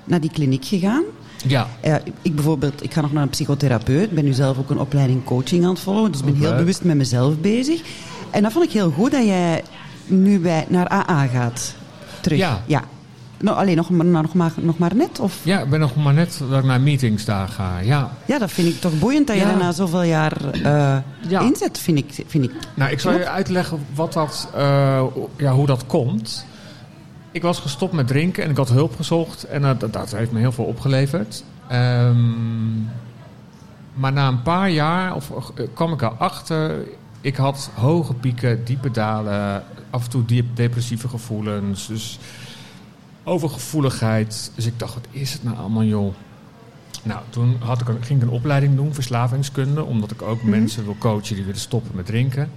[0.04, 1.04] naar die kliniek gegaan.
[1.48, 4.04] Ja, Eh, ik bijvoorbeeld, ik ga nog naar een psychotherapeut.
[4.04, 6.12] Ik ben nu zelf ook een opleiding coaching aan het volgen.
[6.12, 7.82] Dus ik ben heel bewust met mezelf bezig.
[8.32, 9.64] En dat vond ik heel goed dat jij
[10.06, 11.76] nu bij, naar AA gaat.
[12.22, 12.38] Terug.
[12.38, 12.62] Ja.
[12.66, 12.84] ja.
[13.40, 15.20] Nou, alleen nog, maar- nog, maar, nog maar net?
[15.20, 15.40] Of?
[15.44, 17.80] ja, ik ben nog maar net dat ik naar meetings daar ga.
[17.80, 18.12] Ja.
[18.26, 19.52] Ja, dat vind ik toch boeiend dat je Ja.
[19.52, 21.40] er na zoveel jaar eh, Ja.
[21.42, 22.24] inzet, vind ik.
[22.28, 22.52] Vind ik.
[22.74, 25.04] Nou, ik zal je uitleggen wat dat, eh,
[25.38, 26.46] ja, hoe dat komt.
[27.36, 29.44] Ik was gestopt met drinken en ik had hulp gezocht.
[29.44, 31.44] En eh, dat, dat heeft me heel veel opgeleverd.
[31.68, 32.82] Ehm,
[33.94, 36.88] maar na een paar jaar of, eh, kwam ik erachter...
[37.22, 41.88] Ik had hoge pieken, diepe dalen, af en toe diep depressieve gevoelens.
[41.88, 42.20] Dus
[43.24, 44.52] overgevoeligheid.
[44.56, 46.14] Dus ik dacht, wat is het nou allemaal, joh?
[47.04, 49.84] Nou, toen had ik een, ging ik een opleiding doen, verslavingskunde.
[49.84, 52.50] Omdat ik ook mensen wil coachen die willen stoppen met drinken.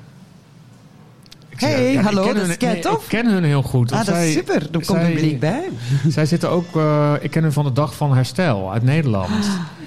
[1.59, 3.03] Hey, hallo, dat is kei nee, tof.
[3.03, 3.93] Ik ken hun heel goed.
[3.93, 4.63] Ah, dat is zij- super.
[4.73, 5.63] Er komt blik bij.
[6.09, 9.31] Zij zitten ook, eh, ik ken hun van de Dag van Herstel uit Nederland.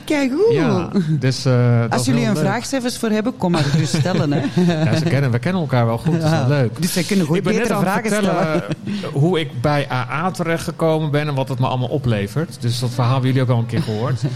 [0.06, 0.54] Kijk goed.
[0.54, 2.44] Ja, dus, eh, Als is jullie een leuk.
[2.44, 4.32] vraagcijfers voor hebben, kom maar gerust stellen.
[4.34, 4.40] Hè.
[4.86, 6.82] Ja, ze kennen, we kennen elkaar wel goed, dat is leuk.
[6.82, 9.14] Dus zij kunnen goed ik ben net betere vragen vertellen stellen.
[9.14, 12.58] hoe ik bij AA terechtgekomen ben en wat het me allemaal oplevert.
[12.62, 14.22] Dus dat verhaal hebben jullie ook al een keer gehoord.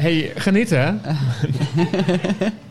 [0.00, 0.90] hey, geniet hè?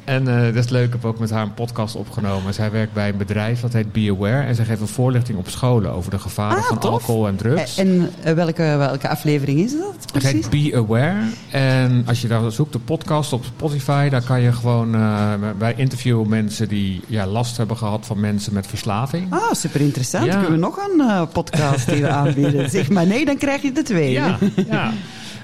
[0.04, 2.54] en eh, dat is leuk, ik heb ook met haar een podcast opgenomen.
[2.54, 4.44] Zij werkt bij een bedrijf dat heet Be Aware.
[4.46, 7.78] En zij geeft een voorlichting op scholen over de gevaren Ah, van alcohol en drugs.
[7.78, 10.32] En eh, welke, welke aflevering is dat Het precies?
[10.32, 11.20] heet Be Aware.
[11.52, 14.96] En als je daar zoekt, de podcast op Spotify, daar kan je gewoon.
[14.96, 19.34] eh wij interviewen mensen die ja, last hebben gehad van mensen met verslaving.
[19.34, 20.26] Ah, super interessant.
[20.26, 20.32] Ja.
[20.34, 22.70] Kunnen we nog een eh, podcast die we aanbieden?
[22.80, 24.12] Zeg maar nee, dan krijg je de twee.
[24.12, 24.38] Ja,
[24.70, 24.92] ja.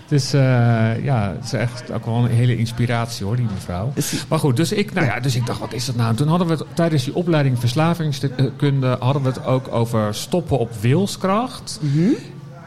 [0.08, 3.94] Dus ja, het is echt ook wel een hele inspiratie hoor, die mevrouw.
[4.30, 6.10] Maar goed, dus ik, nou ja, dus ik dacht, wat is dat nou?
[6.10, 10.58] En toen hadden we het tijdens die opleiding verslavingskunde hadden we het ook over stoppen
[10.58, 11.80] op wilskracht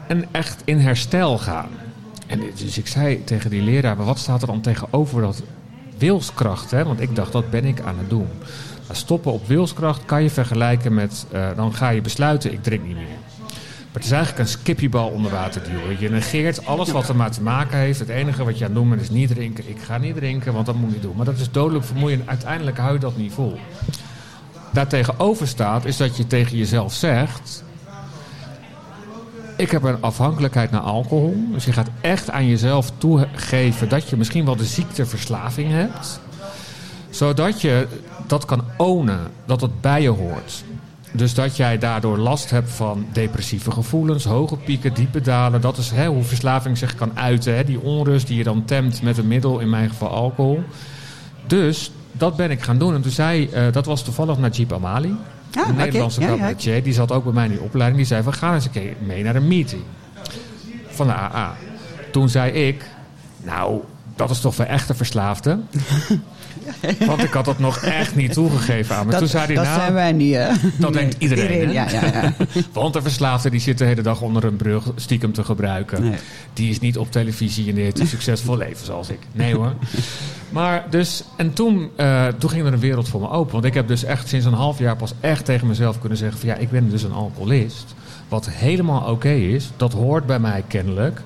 [0.08, 1.68] en echt in herstel gaan.
[2.26, 5.42] En dus ik zei tegen die leraar, maar wat staat er dan tegenover dat
[5.98, 6.70] wilskracht?
[6.70, 6.84] Hè?
[6.84, 8.28] Want ik dacht, dat ben ik aan het doen.
[8.86, 12.84] Maar stoppen op wilskracht kan je vergelijken met, eh, dan ga je besluiten, ik drink
[12.86, 13.16] niet meer.
[13.92, 16.00] Maar het is eigenlijk een skippiebal onder water duwen.
[16.00, 17.98] Je negeert alles wat er maar te maken heeft.
[17.98, 19.68] Het enige wat je aan het is niet drinken.
[19.68, 21.16] Ik ga niet drinken, want dat moet ik doen.
[21.16, 22.28] Maar dat is dodelijk vermoeiend.
[22.28, 23.58] Uiteindelijk hou je dat niet vol.
[24.72, 27.64] Daartegenover staat is dat je tegen jezelf zegt...
[29.56, 31.36] Ik heb een afhankelijkheid naar alcohol.
[31.52, 36.20] Dus je gaat echt aan jezelf toegeven dat je misschien wel de ziekteverslaving hebt.
[37.10, 37.86] Zodat je
[38.26, 40.64] dat kan ownen, dat het bij je hoort.
[41.12, 45.60] Dus dat jij daardoor last hebt van depressieve gevoelens, hoge pieken, diepe dalen.
[45.60, 47.56] Dat is hè, hoe verslaving zich kan uiten.
[47.56, 47.64] Hè?
[47.64, 50.62] Die onrust die je dan temt met een middel, in mijn geval alcohol.
[51.46, 52.94] Dus dat ben ik gaan doen.
[52.94, 55.16] En toen zei, eh, dat was toevallig Najib Amali.
[55.54, 55.74] Ah, een.
[55.76, 56.32] Nederlandse Ja, ja.
[56.32, 56.82] cabaretier.
[56.82, 57.98] Die zat ook bij mij in die opleiding.
[57.98, 59.82] Die zei van, ga eens een keer mee naar een meeting.
[60.88, 61.56] Van de AA.
[62.12, 62.84] Toen zei ik,
[63.44, 63.80] nou,
[64.16, 65.68] dat is toch voor echte verslaafden?
[67.06, 69.10] Want ik had dat nog echt niet toegegeven aan me.
[69.10, 70.48] Dat, Toen zei hij, dat nou, zijn wij niet, hè?
[70.78, 71.72] dat denkt iedereen, hè?
[71.72, 72.34] ja, ja, ja.
[72.72, 76.02] Want de verslaafde die zit de hele dag onder een brug stiekem te gebruiken.
[76.02, 76.18] Nee.
[76.52, 79.18] Die is niet op televisie en die heeft een succesvol leven zoals ik.
[79.32, 79.72] Nee hoor.
[80.50, 83.52] Maar dus, en toen, eh, toen ging er een wereld voor me open.
[83.52, 86.38] Want ik heb dus echt sinds een half jaar pas echt tegen mezelf kunnen zeggen:
[86.38, 87.94] van ja, ik ben dus een alcoholist.
[88.28, 91.20] Wat helemaal oké is, dat hoort bij mij kennelijk.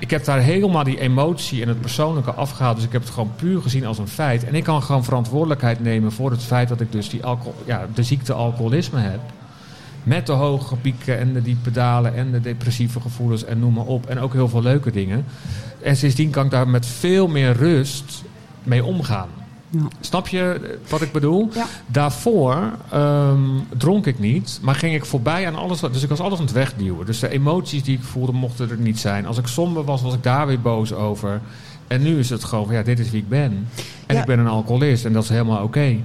[0.00, 2.76] Ik heb daar helemaal die emotie en het persoonlijke afgehaald.
[2.76, 4.44] Dus ik heb het gewoon puur gezien als een feit.
[4.44, 7.86] En ik kan gewoon verantwoordelijkheid nemen voor het feit dat ik dus die alcohol, ja,
[7.94, 9.20] de ziekte alcoholisme heb.
[10.02, 13.84] Met de hoge pieken en de diepe dalen en de depressieve gevoelens en noem maar
[13.84, 14.06] op.
[14.06, 15.24] En ook heel veel leuke dingen.
[15.82, 18.22] En sindsdien kan ik daar met veel meer rust
[18.62, 19.39] mee omgaan.
[19.70, 19.80] Ja.
[20.00, 21.48] Snap je wat ik bedoel?
[21.54, 21.66] Ja.
[21.86, 23.40] Daarvoor ehm,
[23.76, 25.80] dronk ik niet, maar ging ik voorbij aan alles.
[25.80, 27.06] wat- Dus ik was alles aan het wegduwen.
[27.06, 29.26] Dus de emoties die ik voelde mochten er niet zijn.
[29.26, 31.40] Als ik somber was, was ik daar weer boos over.
[31.86, 33.66] En nu is het gewoon van ja, dit is wie ik ben.
[34.06, 34.20] En Ja.
[34.20, 35.96] ik ben een alcoholist en dat is helemaal oké.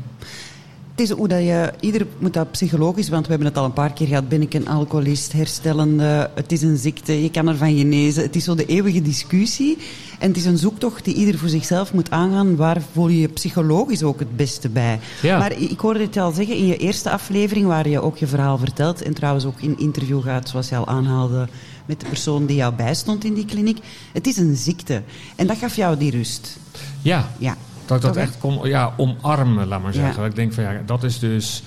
[0.96, 3.74] Het is hoe dat je, ieder moet dat psychologisch, want we hebben het al een
[3.74, 4.30] paar keer gehad.
[4.30, 8.24] Ben ik een alcoholist, herstellende, het is een ziekte, je kan ervan genezen.
[8.24, 9.78] Het is zo de eeuwige discussie.
[10.20, 12.56] En het is een zoektocht die ieder voor zichzelf moet aangaan.
[12.56, 15.00] Waar voel je je psychologisch ook het beste bij?
[15.22, 15.38] Ja.
[15.38, 18.58] Maar ik hoorde het al zeggen in je eerste aflevering, waar je ook je verhaal
[18.58, 19.02] vertelt.
[19.02, 21.48] En trouwens ook in interview gaat, zoals je al aanhaalde,
[21.86, 23.80] met de persoon die jou bijstond in die kliniek.
[24.14, 25.02] Het is een ziekte.
[25.36, 26.58] En dat gaf jou die rust.
[27.02, 27.58] Ja, Ja.
[27.86, 30.16] Dat ik dat echt kon ja, omarmen, laat maar zeggen.
[30.22, 31.64] Dat Ik denk van ja, dat is dus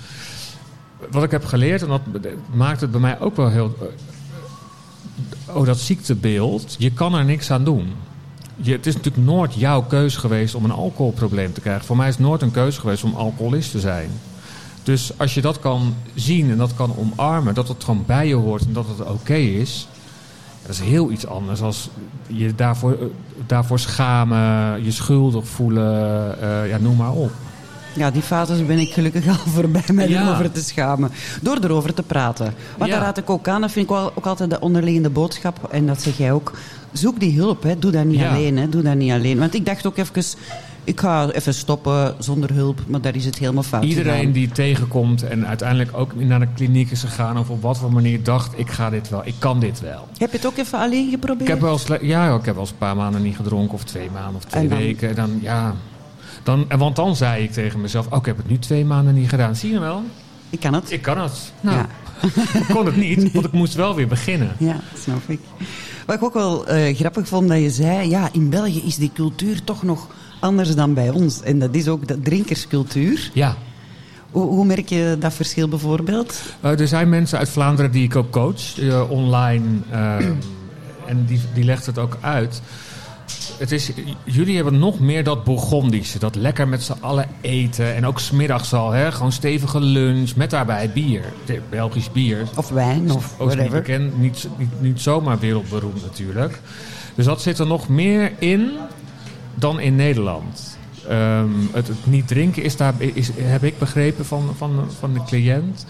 [1.10, 1.82] wat ik heb geleerd.
[1.82, 2.00] En dat
[2.52, 3.76] maakt het bij mij ook wel heel.
[3.80, 3.86] eh,
[5.56, 6.74] Oh, dat ziektebeeld.
[6.78, 7.92] Je kan er niks aan doen.
[8.56, 11.84] Je, het is natuurlijk nooit jouw keus geweest om een alcoholprobleem te krijgen.
[11.84, 14.10] Voor mij is het nooit een keus geweest om alcoholist te zijn.
[14.82, 18.34] Dus als je dat kan zien en dat kan omarmen, dat het gewoon bij je
[18.34, 19.88] hoort en dat het oké is.
[20.68, 21.88] Dat is heel iets anders als
[22.26, 22.98] je daarvoor, eh,
[23.46, 27.30] daarvoor schamen, je schuldig voelen, eh, ja, noem maar op.
[27.94, 30.22] Ja, die fases ben ik gelukkig al voorbij met Ja.
[30.26, 31.10] erover te schamen.
[31.42, 32.54] Door erover te praten.
[32.76, 32.96] Want Ja.
[32.96, 33.60] daar raad ik ook aan.
[33.60, 35.68] Dat vind ik wel, ook altijd de onderliggende boodschap.
[35.72, 36.52] En dat zeg jij ook.
[36.92, 37.62] Zoek die hulp.
[37.62, 37.78] Hè.
[37.78, 38.28] Doe dat niet Ja.
[38.30, 38.58] alleen.
[38.58, 38.68] Hè.
[38.68, 39.38] Doe dat niet alleen.
[39.38, 40.22] Want ik dacht ook even...
[40.88, 42.80] Ik ga even stoppen zonder hulp.
[42.86, 46.90] Maar daar is het helemaal fout Iedereen die tegenkomt en uiteindelijk ook naar de kliniek
[46.90, 49.80] is gegaan of op wat voor manier dacht, ik ga dit wel, ik kan dit
[49.80, 50.08] wel.
[50.18, 51.40] Heb je het ook even alleen geprobeerd?
[51.40, 53.84] Ik heb wel eens, ja, ik heb wel eens een paar maanden niet gedronken of
[53.84, 54.78] twee maanden of twee En dan?
[54.78, 55.08] weken.
[55.08, 55.74] En dan, ja,
[56.42, 59.28] dan, want dan zei ik tegen mezelf, oh, ik heb het nu twee maanden niet
[59.28, 59.56] gedaan.
[59.56, 60.02] Zie je wel?
[60.50, 60.90] Ik kan het.
[60.92, 61.52] Ik kan het.
[61.60, 61.86] Nou, Ja.
[62.60, 64.52] ik kon het niet, want ik moest wel weer beginnen.
[64.58, 65.40] Ja, snap ik.
[66.06, 69.10] Wat ik ook wel eh, grappig vond dat je zei, ja, in België is die
[69.14, 70.06] cultuur toch nog
[70.40, 71.42] anders dan bij ons.
[71.42, 73.30] En dat is ook de drinkerscultuur.
[73.34, 73.56] Ja,
[74.30, 76.40] Hoe, merk je dat verschil bijvoorbeeld?
[76.60, 79.64] Eh, er zijn mensen uit Vlaanderen die ik ook coach, eh, online.
[79.90, 80.14] eh,
[81.06, 82.62] en die, die legt het ook uit.
[83.58, 83.90] Het is,
[84.24, 86.18] jullie hebben nog meer dat Bourgondische.
[86.18, 87.94] Dat lekker met z'n allen eten.
[87.94, 88.90] En ook smiddags al.
[88.90, 89.12] Hè?
[89.12, 90.34] Gewoon stevige lunch.
[90.36, 91.22] Met daarbij bier.
[91.70, 92.38] Belgisch bier.
[92.56, 93.78] Of wijn of Ook niet whatever.
[93.82, 94.18] bekend.
[94.18, 96.60] Niet, niet, niet zomaar wereldberoemd natuurlijk.
[97.14, 98.70] Dus dat zit er nog meer in
[99.58, 100.78] dan in Nederland.
[101.08, 105.24] Ehm, het, het niet drinken is daar, is, heb ik begrepen van, van, van de
[105.24, 105.86] cliënt.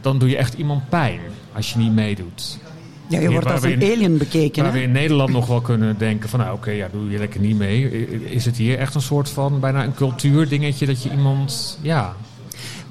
[0.00, 1.20] Dan doe je echt iemand pijn
[1.52, 2.58] als je niet meedoet.
[3.06, 4.62] Ja, je wordt als een in- alien bekeken.
[4.62, 4.78] Waar hè?
[4.78, 6.40] we in Nederland nog wel kunnen denken van...
[6.40, 8.06] nou oké, ja, doe je lekker niet mee.
[8.24, 11.78] Is het hier echt een soort van bijna een cultuurdingetje dat je iemand...
[11.82, 12.16] Ja,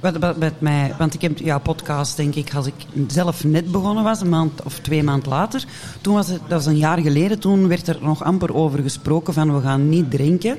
[0.01, 2.73] Wat, mij, want ik heb jouw podcast, denk ik, als ik
[3.07, 5.63] zelf net begonnen was, een maand of twee maand later.
[6.01, 9.33] Toen was het, dat was een jaar geleden, toen werd er nog amper over gesproken
[9.33, 10.57] van we gaan niet drinken.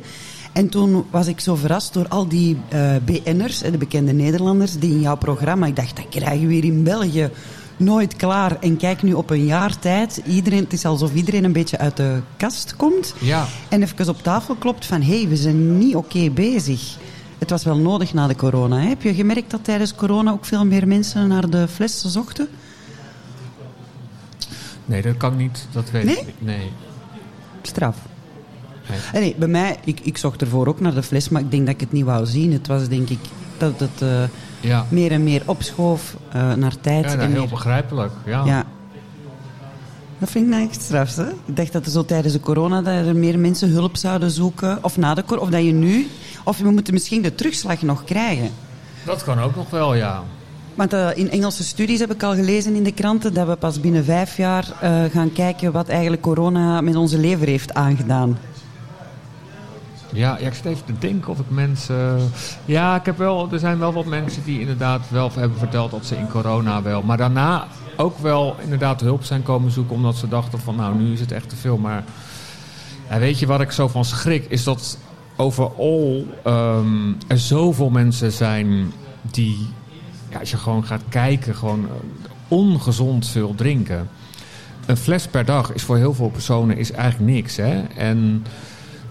[0.53, 4.91] En toen was ik zo verrast door al die eh BN'ers, de bekende Nederlanders, die
[4.91, 7.31] in jouw programma, ik dacht, dat krijgen we hier in België
[7.77, 8.57] nooit klaar.
[8.61, 11.97] En kijk nu op een jaar tijd, iedereen, het is alsof iedereen een beetje uit
[11.97, 13.15] de kast komt.
[13.19, 13.47] ja.
[13.69, 16.97] En even op tafel klopt van, hé, hey, we zijn niet oké bezig.
[17.43, 18.79] Het was wel nodig na de corona.
[18.81, 18.89] Hè?
[18.89, 22.49] Heb je gemerkt dat tijdens corona ook veel meer mensen naar de fles zochten?
[24.85, 25.67] Nee, dat kan niet.
[25.73, 26.17] Dat weet Nee?
[26.17, 26.35] ik niet.
[26.43, 26.71] Nee.
[27.63, 27.97] Straf.
[29.13, 29.23] Nee.
[29.23, 31.75] Nee, bij mij, ik, ik zocht ervoor ook naar de fles, maar ik denk dat
[31.75, 32.53] ik het niet wou zien.
[32.53, 33.19] Het was denk ik
[33.59, 34.23] dat het eh,
[34.61, 37.05] Ja, meer en meer opschoof eh, naar tijd.
[37.05, 38.13] ja nou, en heel meer- begrijpelijk.
[38.27, 38.45] Ja.
[38.45, 38.65] ja.
[40.23, 41.29] Dat vind ik nou echt straf, hè?
[41.29, 44.79] Ik dacht dat er zo tijdens de corona dat er meer mensen hulp zouden zoeken.
[44.83, 46.07] Of na de corona, of dat je nu...
[46.45, 48.51] Of we moeten misschien de terugslag nog krijgen.
[49.05, 50.23] Dat kan ook nog wel, ja.
[50.75, 53.81] Want eh, in Engelse studies heb ik al gelezen in de kranten dat we pas
[53.81, 58.39] binnen vijf jaar eh, gaan kijken wat eigenlijk corona met onze lever heeft aangedaan.
[60.13, 62.31] Ja, ik zit even te denken of ik mensen...
[62.65, 66.07] Ja, ik heb wel, er zijn wel wat mensen die inderdaad wel hebben verteld dat
[66.07, 67.03] ze in corona wel...
[67.03, 69.95] Maar daarna ook wel inderdaad hulp zijn komen zoeken...
[69.95, 71.77] omdat ze dachten van nou, nu is het echt te veel.
[71.77, 72.05] Maar
[73.09, 74.47] weet je wat ik zo van schrik?
[74.49, 74.99] Is dat
[75.37, 79.69] overal ehm, er zoveel mensen zijn die...
[80.31, 84.09] Ja, als je gewoon gaat kijken, gewoon eh, ongezond veel drinken.
[84.87, 87.57] Een fles per dag is voor heel veel personen is eigenlijk niks.
[87.57, 87.83] Hè?
[87.97, 88.45] En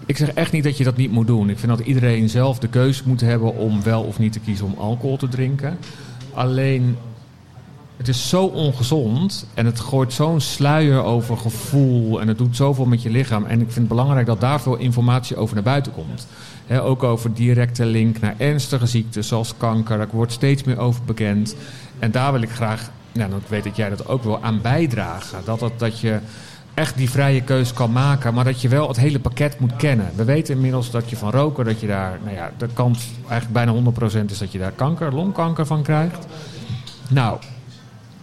[0.06, 1.50] ik zeg echt niet dat je dat niet moet doen.
[1.50, 4.66] Ik vind dat iedereen zelf de keuze moet hebben om wel of niet te kiezen
[4.66, 5.78] om alcohol te drinken.
[6.34, 6.96] Alleen,
[7.96, 12.84] het is zo ongezond en het gooit zo'n sluier over gevoel en het doet zoveel
[12.84, 13.44] met je lichaam.
[13.44, 16.26] En ik vind het belangrijk dat daar veel informatie over naar buiten komt.
[16.80, 19.98] Ook over directe link naar ernstige ziekten zoals kanker.
[19.98, 21.56] Daar wordt steeds meer over bekend.
[21.98, 25.38] En daar wil ik graag, nou, ik weet dat jij dat ook wil, aan bijdragen.
[25.44, 26.18] Dat, dat, dat je
[26.74, 30.10] echt die vrije keus kan maken, maar dat je wel het hele pakket moet kennen.
[30.14, 33.64] We weten inmiddels dat je van roken, dat je daar, nou ja, de kans eigenlijk
[33.64, 36.26] bijna 100% is dat je daar kanker, longkanker van krijgt.
[37.08, 37.38] Nou,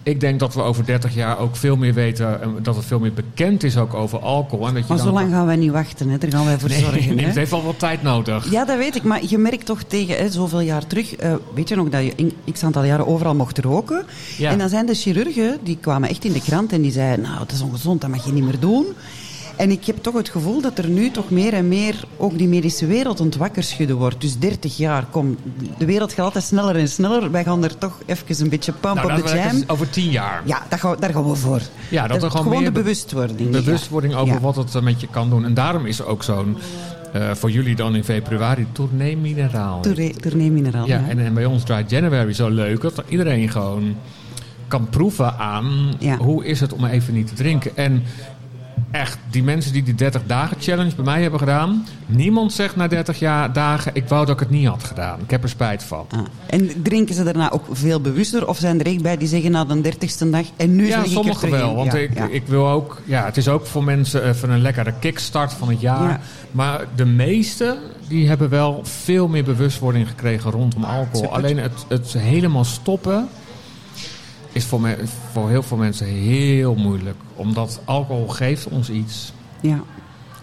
[0.09, 2.99] ik denk dat we over 30 jaar ook veel meer weten, en dat het veel
[2.99, 4.67] meer bekend is ook over alcohol.
[4.67, 6.17] En dat je Maar zo lang gaan wij niet wachten, hè?
[6.17, 7.15] daar gaan wij voor Nee, zorgen.
[7.15, 8.51] nee, het heeft wel wat tijd nodig.
[8.51, 9.03] Ja, dat weet ik.
[9.03, 11.15] Maar je merkt toch tegen hè, zoveel jaar terug...
[11.15, 14.03] eh, weet je nog dat je in x aantal jaren overal mocht roken?
[14.37, 14.51] Ja.
[14.51, 17.25] En dan zijn de chirurgen, die kwamen echt in de krant en die zeiden...
[17.25, 18.85] Nou, het is ongezond, dat mag je niet meer doen.
[19.59, 22.47] En ik heb toch het gevoel dat er nu toch meer en meer ook die
[22.47, 24.21] medische wereld ontwakker schudden wordt.
[24.21, 25.37] Dus 30 jaar, kom,
[25.77, 27.31] de wereld gaat altijd sneller en sneller.
[27.31, 29.63] Wij gaan er toch even een beetje pump Nou, op dat de jam.
[29.67, 30.41] over 10 jaar.
[30.45, 31.61] Ja, daar gaan, we, daar gaan we voor.
[31.89, 33.49] Ja, dat er gewoon meer de be- bewustwording.
[33.49, 34.39] bewustwording over Ja.
[34.39, 35.45] wat het eh, met je kan doen.
[35.45, 36.57] En daarom is er ook zo'n,
[37.13, 39.81] eh, voor jullie dan in februari, tournee mineraal.
[39.81, 40.87] Tournee, tournee mineraal.
[40.87, 41.09] Ja, ja.
[41.09, 43.95] en, en bij ons Dry January zo leuk dat iedereen gewoon
[44.67, 46.17] kan proeven aan Ja.
[46.17, 47.77] hoe is het om even niet te drinken.
[47.77, 48.03] En
[48.91, 52.87] echt, die mensen die die 30 dagen challenge bij mij hebben gedaan, niemand zegt na
[52.87, 55.19] 30 jaar, dagen, ik wou dat ik het niet had gedaan.
[55.19, 56.05] Ik heb er spijt van.
[56.11, 58.47] Ah, En drinken ze daarna ook veel bewuster?
[58.47, 60.45] Of zijn er echt bij die zeggen na de dertigste dag...
[60.55, 61.75] En nu Ja, sommigen wel.
[61.75, 62.27] Want Ja, ik, ja.
[62.31, 65.81] ik wil ook, ja, het is ook voor mensen even een lekkere kickstart van het
[65.81, 66.09] jaar.
[66.09, 66.19] Ja.
[66.51, 71.21] Maar de meesten die hebben wel veel meer bewustwording gekregen rondom alcohol.
[71.21, 71.35] Super.
[71.37, 73.27] Alleen het, het helemaal stoppen
[74.51, 74.97] is voor, me,
[75.31, 77.17] voor heel veel mensen heel moeilijk.
[77.35, 79.33] Omdat alcohol geeft ons iets.
[79.61, 79.79] Ja.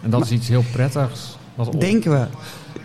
[0.03, 1.37] En dat is iets heel prettigs.
[1.55, 2.27] Wat Denken we.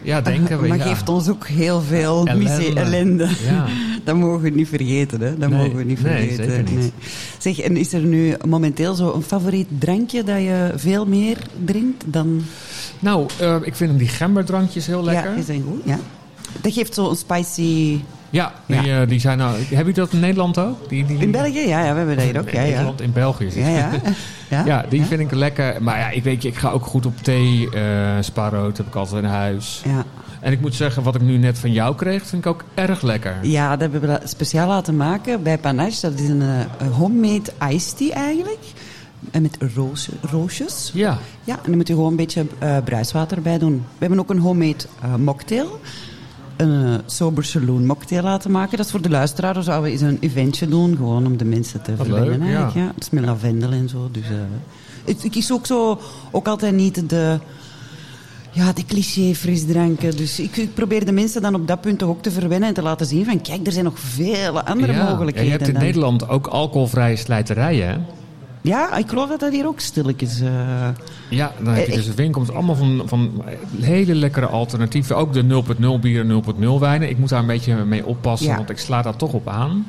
[0.02, 0.68] ja, denken we.
[0.68, 0.84] maar ja.
[0.84, 2.80] geeft ons ook heel veel Ellende.
[2.80, 3.30] ellende.
[3.46, 3.66] Ja.
[4.04, 5.38] Dat mogen we niet vergeten, hè?
[5.38, 6.52] Dat Nee, mogen we niet nee, vergeten.
[6.52, 6.92] zeker niet.
[7.38, 12.04] Zeg, en is er nu momenteel zo een favoriet drankje dat je veel meer drinkt
[12.08, 12.42] dan...
[13.00, 15.30] Nou, eh, ik vind die gemberdrankjes heel lekker.
[15.30, 16.00] Ja, die zijn goed, ja.
[16.62, 18.00] Dat geeft zo een spicy
[18.32, 19.02] Ja, die, Ja.
[19.02, 19.58] eh, die zijn nou...
[19.70, 20.90] Heb je dat in Nederland ook?
[20.90, 21.68] Die, die, In België?
[21.68, 22.50] Ja, ja, we hebben dat ook.
[22.50, 22.70] In Ja, ja.
[22.70, 23.50] Nederland, in België.
[23.56, 23.90] Ja,
[24.50, 24.66] ja.
[24.66, 25.84] Ja, die vind ik lekker.
[25.84, 27.70] Maar ja, ik weet je, ik ga ook goed op thee.
[27.70, 27.82] eh
[28.20, 29.82] spaarrood heb ik altijd in huis.
[29.86, 30.04] Ja.
[30.40, 33.02] En ik moet zeggen, wat ik nu net van jou kreeg, vind ik ook erg
[33.02, 33.36] lekker.
[33.42, 36.02] Ja, dat hebben we speciaal laten maken bij Panache.
[36.10, 38.60] Dat is een, eh, homemade iced tea eigenlijk.
[39.32, 40.92] En met roos, roosjes.
[40.94, 41.18] Ja.
[41.44, 43.74] Ja, en dan moet je gewoon een beetje eh, bruiswater bij doen.
[43.74, 44.84] We hebben ook een homemade
[45.18, 45.80] mocktail.
[46.62, 48.78] Een eh, sober saloon mocktail laten maken.
[48.78, 49.54] Dat is voor de luisteraar.
[49.54, 50.96] Dan zouden we eens een eventje doen.
[50.96, 52.44] Gewoon om de mensen te leuk, eigenlijk.
[52.44, 52.72] ja.
[52.74, 52.92] Ja.
[52.94, 54.10] Het is met lavendel en zo.
[54.12, 54.30] Dus, eh,
[55.06, 56.00] het, ik kies ook zo...
[56.32, 57.40] Ook altijd niet de...
[58.54, 60.18] Ja, de cliché frisdranken.
[60.18, 62.76] Dus ik, ik probeer de mensen dan op dat punt toch ook te verwennen en
[62.76, 65.10] te laten zien van kijk, er zijn nog vele andere ja.
[65.10, 65.52] Mogelijkheden.
[65.52, 65.84] je hebt in dan.
[65.84, 67.98] Nederland ook alcoholvrije slijterijen, hè?
[68.62, 70.40] Ja, ik geloof dat dat hier ook stilletjes...
[70.42, 70.88] eh,
[71.30, 73.44] Ja, dan heb je Eh, dus een winkel met allemaal van, van
[73.82, 75.18] hele lekkere alternatieven.
[75.18, 77.10] Ook de 0.0 bieren, 0.0 wijnen.
[77.10, 78.56] Ik moet daar een beetje mee oppassen, Ja.
[78.56, 79.86] want ik sla daar toch op aan.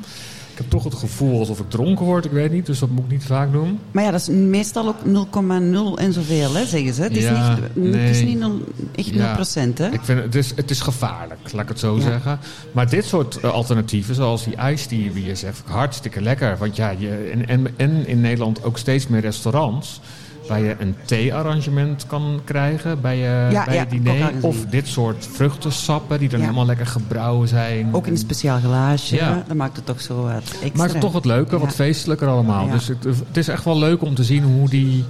[0.53, 2.65] Ik heb toch het gevoel alsof ik dronken word, ik weet niet.
[2.65, 3.79] Dus dat moet ik niet vaak doen.
[3.91, 7.01] Maar ja, dat is meestal ook 0,0 en zoveel, hè, zeggen ze.
[7.01, 8.59] Het is Ja, niet, het is niet nul-
[8.95, 9.33] echt 0 Ja.
[9.33, 9.87] procent, hè?
[9.91, 12.01] Ik vind het, is, het is gevaarlijk, laat ik het zo Ja.
[12.01, 12.39] zeggen.
[12.71, 16.57] Maar dit soort eh, alternatieven, zoals die ijs die je weer zegt, hartstikke lekker.
[16.57, 19.99] Want ja, je, en, en, en in Nederland ook steeds meer restaurants
[20.47, 24.31] waar je een thee-arrangement kan krijgen bij je, Ja, bij ja, je diner.
[24.41, 26.45] Of dit soort vruchtensappen die dan Ja.
[26.45, 27.89] helemaal lekker gebrouwen zijn.
[27.91, 29.15] Ook in een speciaal glaasje.
[29.15, 29.43] Ja.
[29.47, 30.69] Dat maakt het toch zo wat extra.
[30.73, 32.69] Maakt het toch wat leuker, wat feestelijker allemaal.
[32.69, 35.03] Dus het, het is echt wel leuk om te zien hoe die...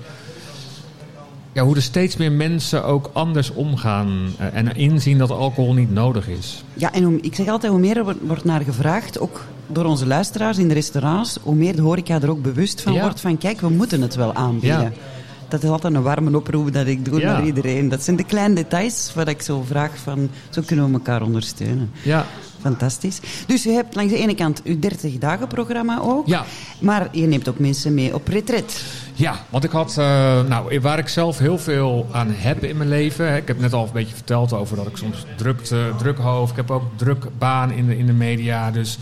[1.51, 5.91] Ja, hoe er steeds meer mensen ook anders omgaan eh, en inzien dat alcohol niet
[5.91, 6.63] nodig is.
[6.73, 10.07] Ja, en hoe, ik zeg altijd, hoe meer er wordt- naar gevraagd, ook door onze
[10.07, 13.61] luisteraars in de restaurants, hoe meer de horeca er ook bewust van wordt van, kijk,
[13.61, 14.93] we moeten het wel aanbieden.
[15.47, 17.31] Dat is altijd een warme oproep dat ik doe Ja.
[17.31, 17.89] naar iedereen.
[17.89, 21.91] Dat zijn de kleine details waar ik zo vraag van, zo kunnen we elkaar ondersteunen.
[22.03, 22.25] Ja,
[22.61, 23.19] Fantastisch.
[23.47, 26.27] Dus je hebt langs de ene kant je 30 dagen programma ook.
[26.27, 26.45] Ja.
[26.79, 28.83] Maar je neemt ook mensen mee op retret.
[29.13, 30.05] Ja, want ik had, eh,
[30.43, 33.27] nou, waar ik zelf heel veel aan heb in mijn leven.
[33.31, 35.59] hè, Ik heb net al een beetje verteld over dat ik soms druk,
[35.97, 36.51] druk hoofd.
[36.51, 38.71] Ik heb ook druk baan in de, in de media.
[38.71, 38.97] Dus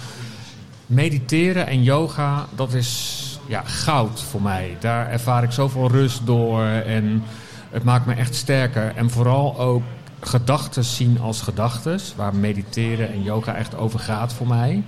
[0.85, 4.77] mediteren en yoga, dat is ja, goud voor mij.
[4.79, 7.23] Daar ervaar ik zoveel rust door en
[7.69, 8.95] het maakt me echt sterker.
[8.95, 9.83] En vooral ook
[10.19, 14.83] gedachten zien als gedachten, waar mediteren en yoga echt over gaat voor mij.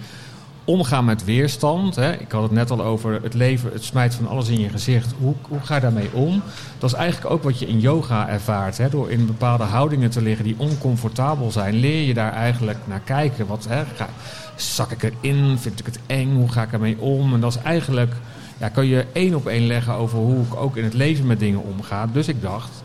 [0.65, 1.95] Omgaan met weerstand.
[1.95, 2.13] Hè.
[2.13, 5.13] Ik had het net al over het leven, het smijt van alles in je gezicht.
[5.19, 6.41] Hoe, hoe ga je daarmee om?
[6.77, 8.77] Dat is eigenlijk ook wat je in yoga ervaart.
[8.77, 8.89] Hè.
[8.89, 13.47] Door in bepaalde houdingen te liggen die oncomfortabel zijn, leer je daar eigenlijk naar kijken.
[13.47, 14.07] Wat, hè, ga,
[14.55, 15.57] zak ik erin?
[15.57, 16.35] Vind ik het eng?
[16.35, 17.33] Hoe ga ik ermee om?
[17.33, 18.13] En dat is eigenlijk,
[18.57, 21.39] ja, kan je één op één leggen over hoe ik ook in het leven met
[21.39, 22.07] dingen omga.
[22.07, 22.83] Dus ik dacht,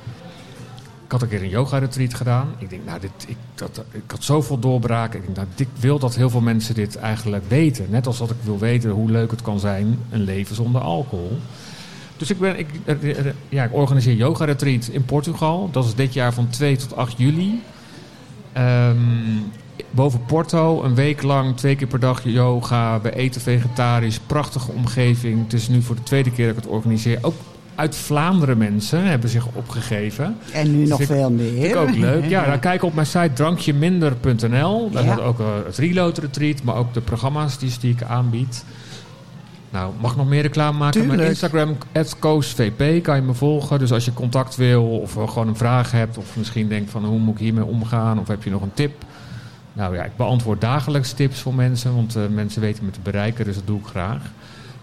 [1.05, 2.49] ik had een keer een yoga-retreat gedaan.
[2.59, 5.19] Ik denk, nou, dit, ik, dat, ik had zoveel doorbraken.
[5.19, 7.87] Ik denk, nou, ik wil dat heel veel mensen dit eigenlijk weten.
[7.91, 11.39] Net als dat ik wil weten hoe leuk het kan zijn, een leven zonder alcohol.
[12.17, 12.67] Dus ik, ben, ik,
[13.49, 15.69] ja, ik organiseer yoga-retreat in Portugal.
[15.73, 17.63] Dat is dit jaar van 2 tot 8 juli.
[18.53, 18.97] Ehm,
[19.91, 23.01] boven Porto, een week lang, twee keer per dag yoga.
[23.01, 25.43] We eten vegetarisch, prachtige omgeving.
[25.45, 27.19] Het is nu voor de tweede keer dat ik het organiseer.
[27.23, 27.35] Ook
[27.75, 30.37] uit Vlaanderen mensen hebben zich opgegeven.
[30.53, 31.53] En nu nog ik- veel meer.
[31.53, 32.25] Vind ik ook leuk.
[32.29, 34.91] Ja, dan kijk op mijn site drankjeminder.nl.
[34.91, 35.13] Daar Ja.
[35.13, 38.65] staat ook eh, het reload retreat, maar ook de programma's die, die ik aanbied.
[39.71, 41.07] Nou, mag nog meer reclame maken?
[41.07, 41.21] Mijn.
[41.21, 41.77] Instagram,
[42.19, 43.79] @koosvp, kan je me volgen.
[43.79, 46.19] Dus als je contact wil of eh, gewoon een vraag hebt...
[46.19, 48.19] of misschien denkt van hoe moet ik hiermee omgaan...
[48.19, 49.05] of heb je nog een tip...
[49.79, 51.95] Nou ja, ik beantwoord dagelijks tips voor mensen...
[51.95, 54.23] want eh, mensen weten me te bereiken, dus dat doe ik graag.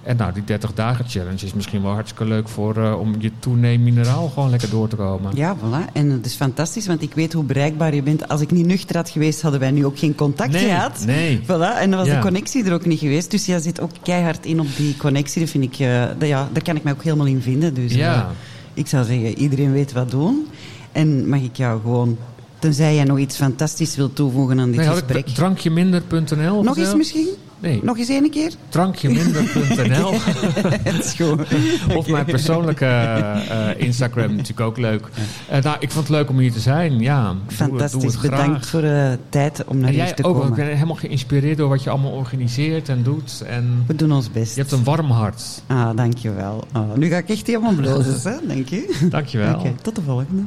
[0.04, 2.48] En nou, die 30 dagen challenge is misschien wel hartstikke leuk...
[2.50, 5.36] voor eh, om je toeneem mineraal gewoon lekker door te komen.
[5.36, 5.91] Ja, voilà.
[5.93, 8.28] En het is fantastisch, want ik weet hoe bereikbaar je bent.
[8.30, 11.04] Als ik niet nuchter had geweest, hadden wij nu ook geen contact Nee, gehad.
[11.06, 11.39] nee.
[11.43, 11.80] Voilà.
[11.80, 12.16] En dan was Ja.
[12.16, 13.32] de connectie er ook niet geweest.
[13.32, 15.41] Dus jij zit ook keihard in op die connectie.
[15.41, 17.74] Dat vind ik, eh, dat, ja, daar kan ik mij ook helemaal in vinden.
[17.74, 18.30] Dus Ja.
[18.74, 20.48] ik zou zeggen, iedereen weet wat doen.
[20.91, 22.18] En mag ik jou gewoon,
[22.66, 25.28] tenzij jij nog iets fantastisch wilt toevoegen aan dit Nee, gesprek.
[25.28, 26.63] drankjeminder.nl?
[26.63, 27.28] Nog eens misschien?
[27.59, 27.80] Nee.
[27.84, 28.51] Nog eens één keer?
[28.70, 30.13] Drankjeminder.nl
[30.84, 31.41] Het is goed.
[31.97, 35.07] Of mijn persoonlijke eh, Instagram natuurlijk ook leuk.
[35.49, 36.99] Eh, nou, ik vond het leuk om hier te zijn.
[36.99, 37.91] Ja, doe het- Fantastisch.
[38.01, 38.41] Doe het graag.
[38.41, 40.66] Bedankt voor de tijd om naar En hier te ook, want ik komen.
[40.66, 43.43] ben helemaal geïnspireerd door wat je allemaal organiseert en doet.
[43.47, 44.55] En We doen ons best.
[44.55, 45.43] je hebt een warm hart.
[45.68, 46.63] Ah, dankjewel.
[46.72, 48.47] Ah, nu ga ik echt helemaal blozen, hè?
[48.47, 48.97] Dank je.
[49.09, 49.53] Dankjewel.
[49.59, 50.41] Oké, tot de volgende.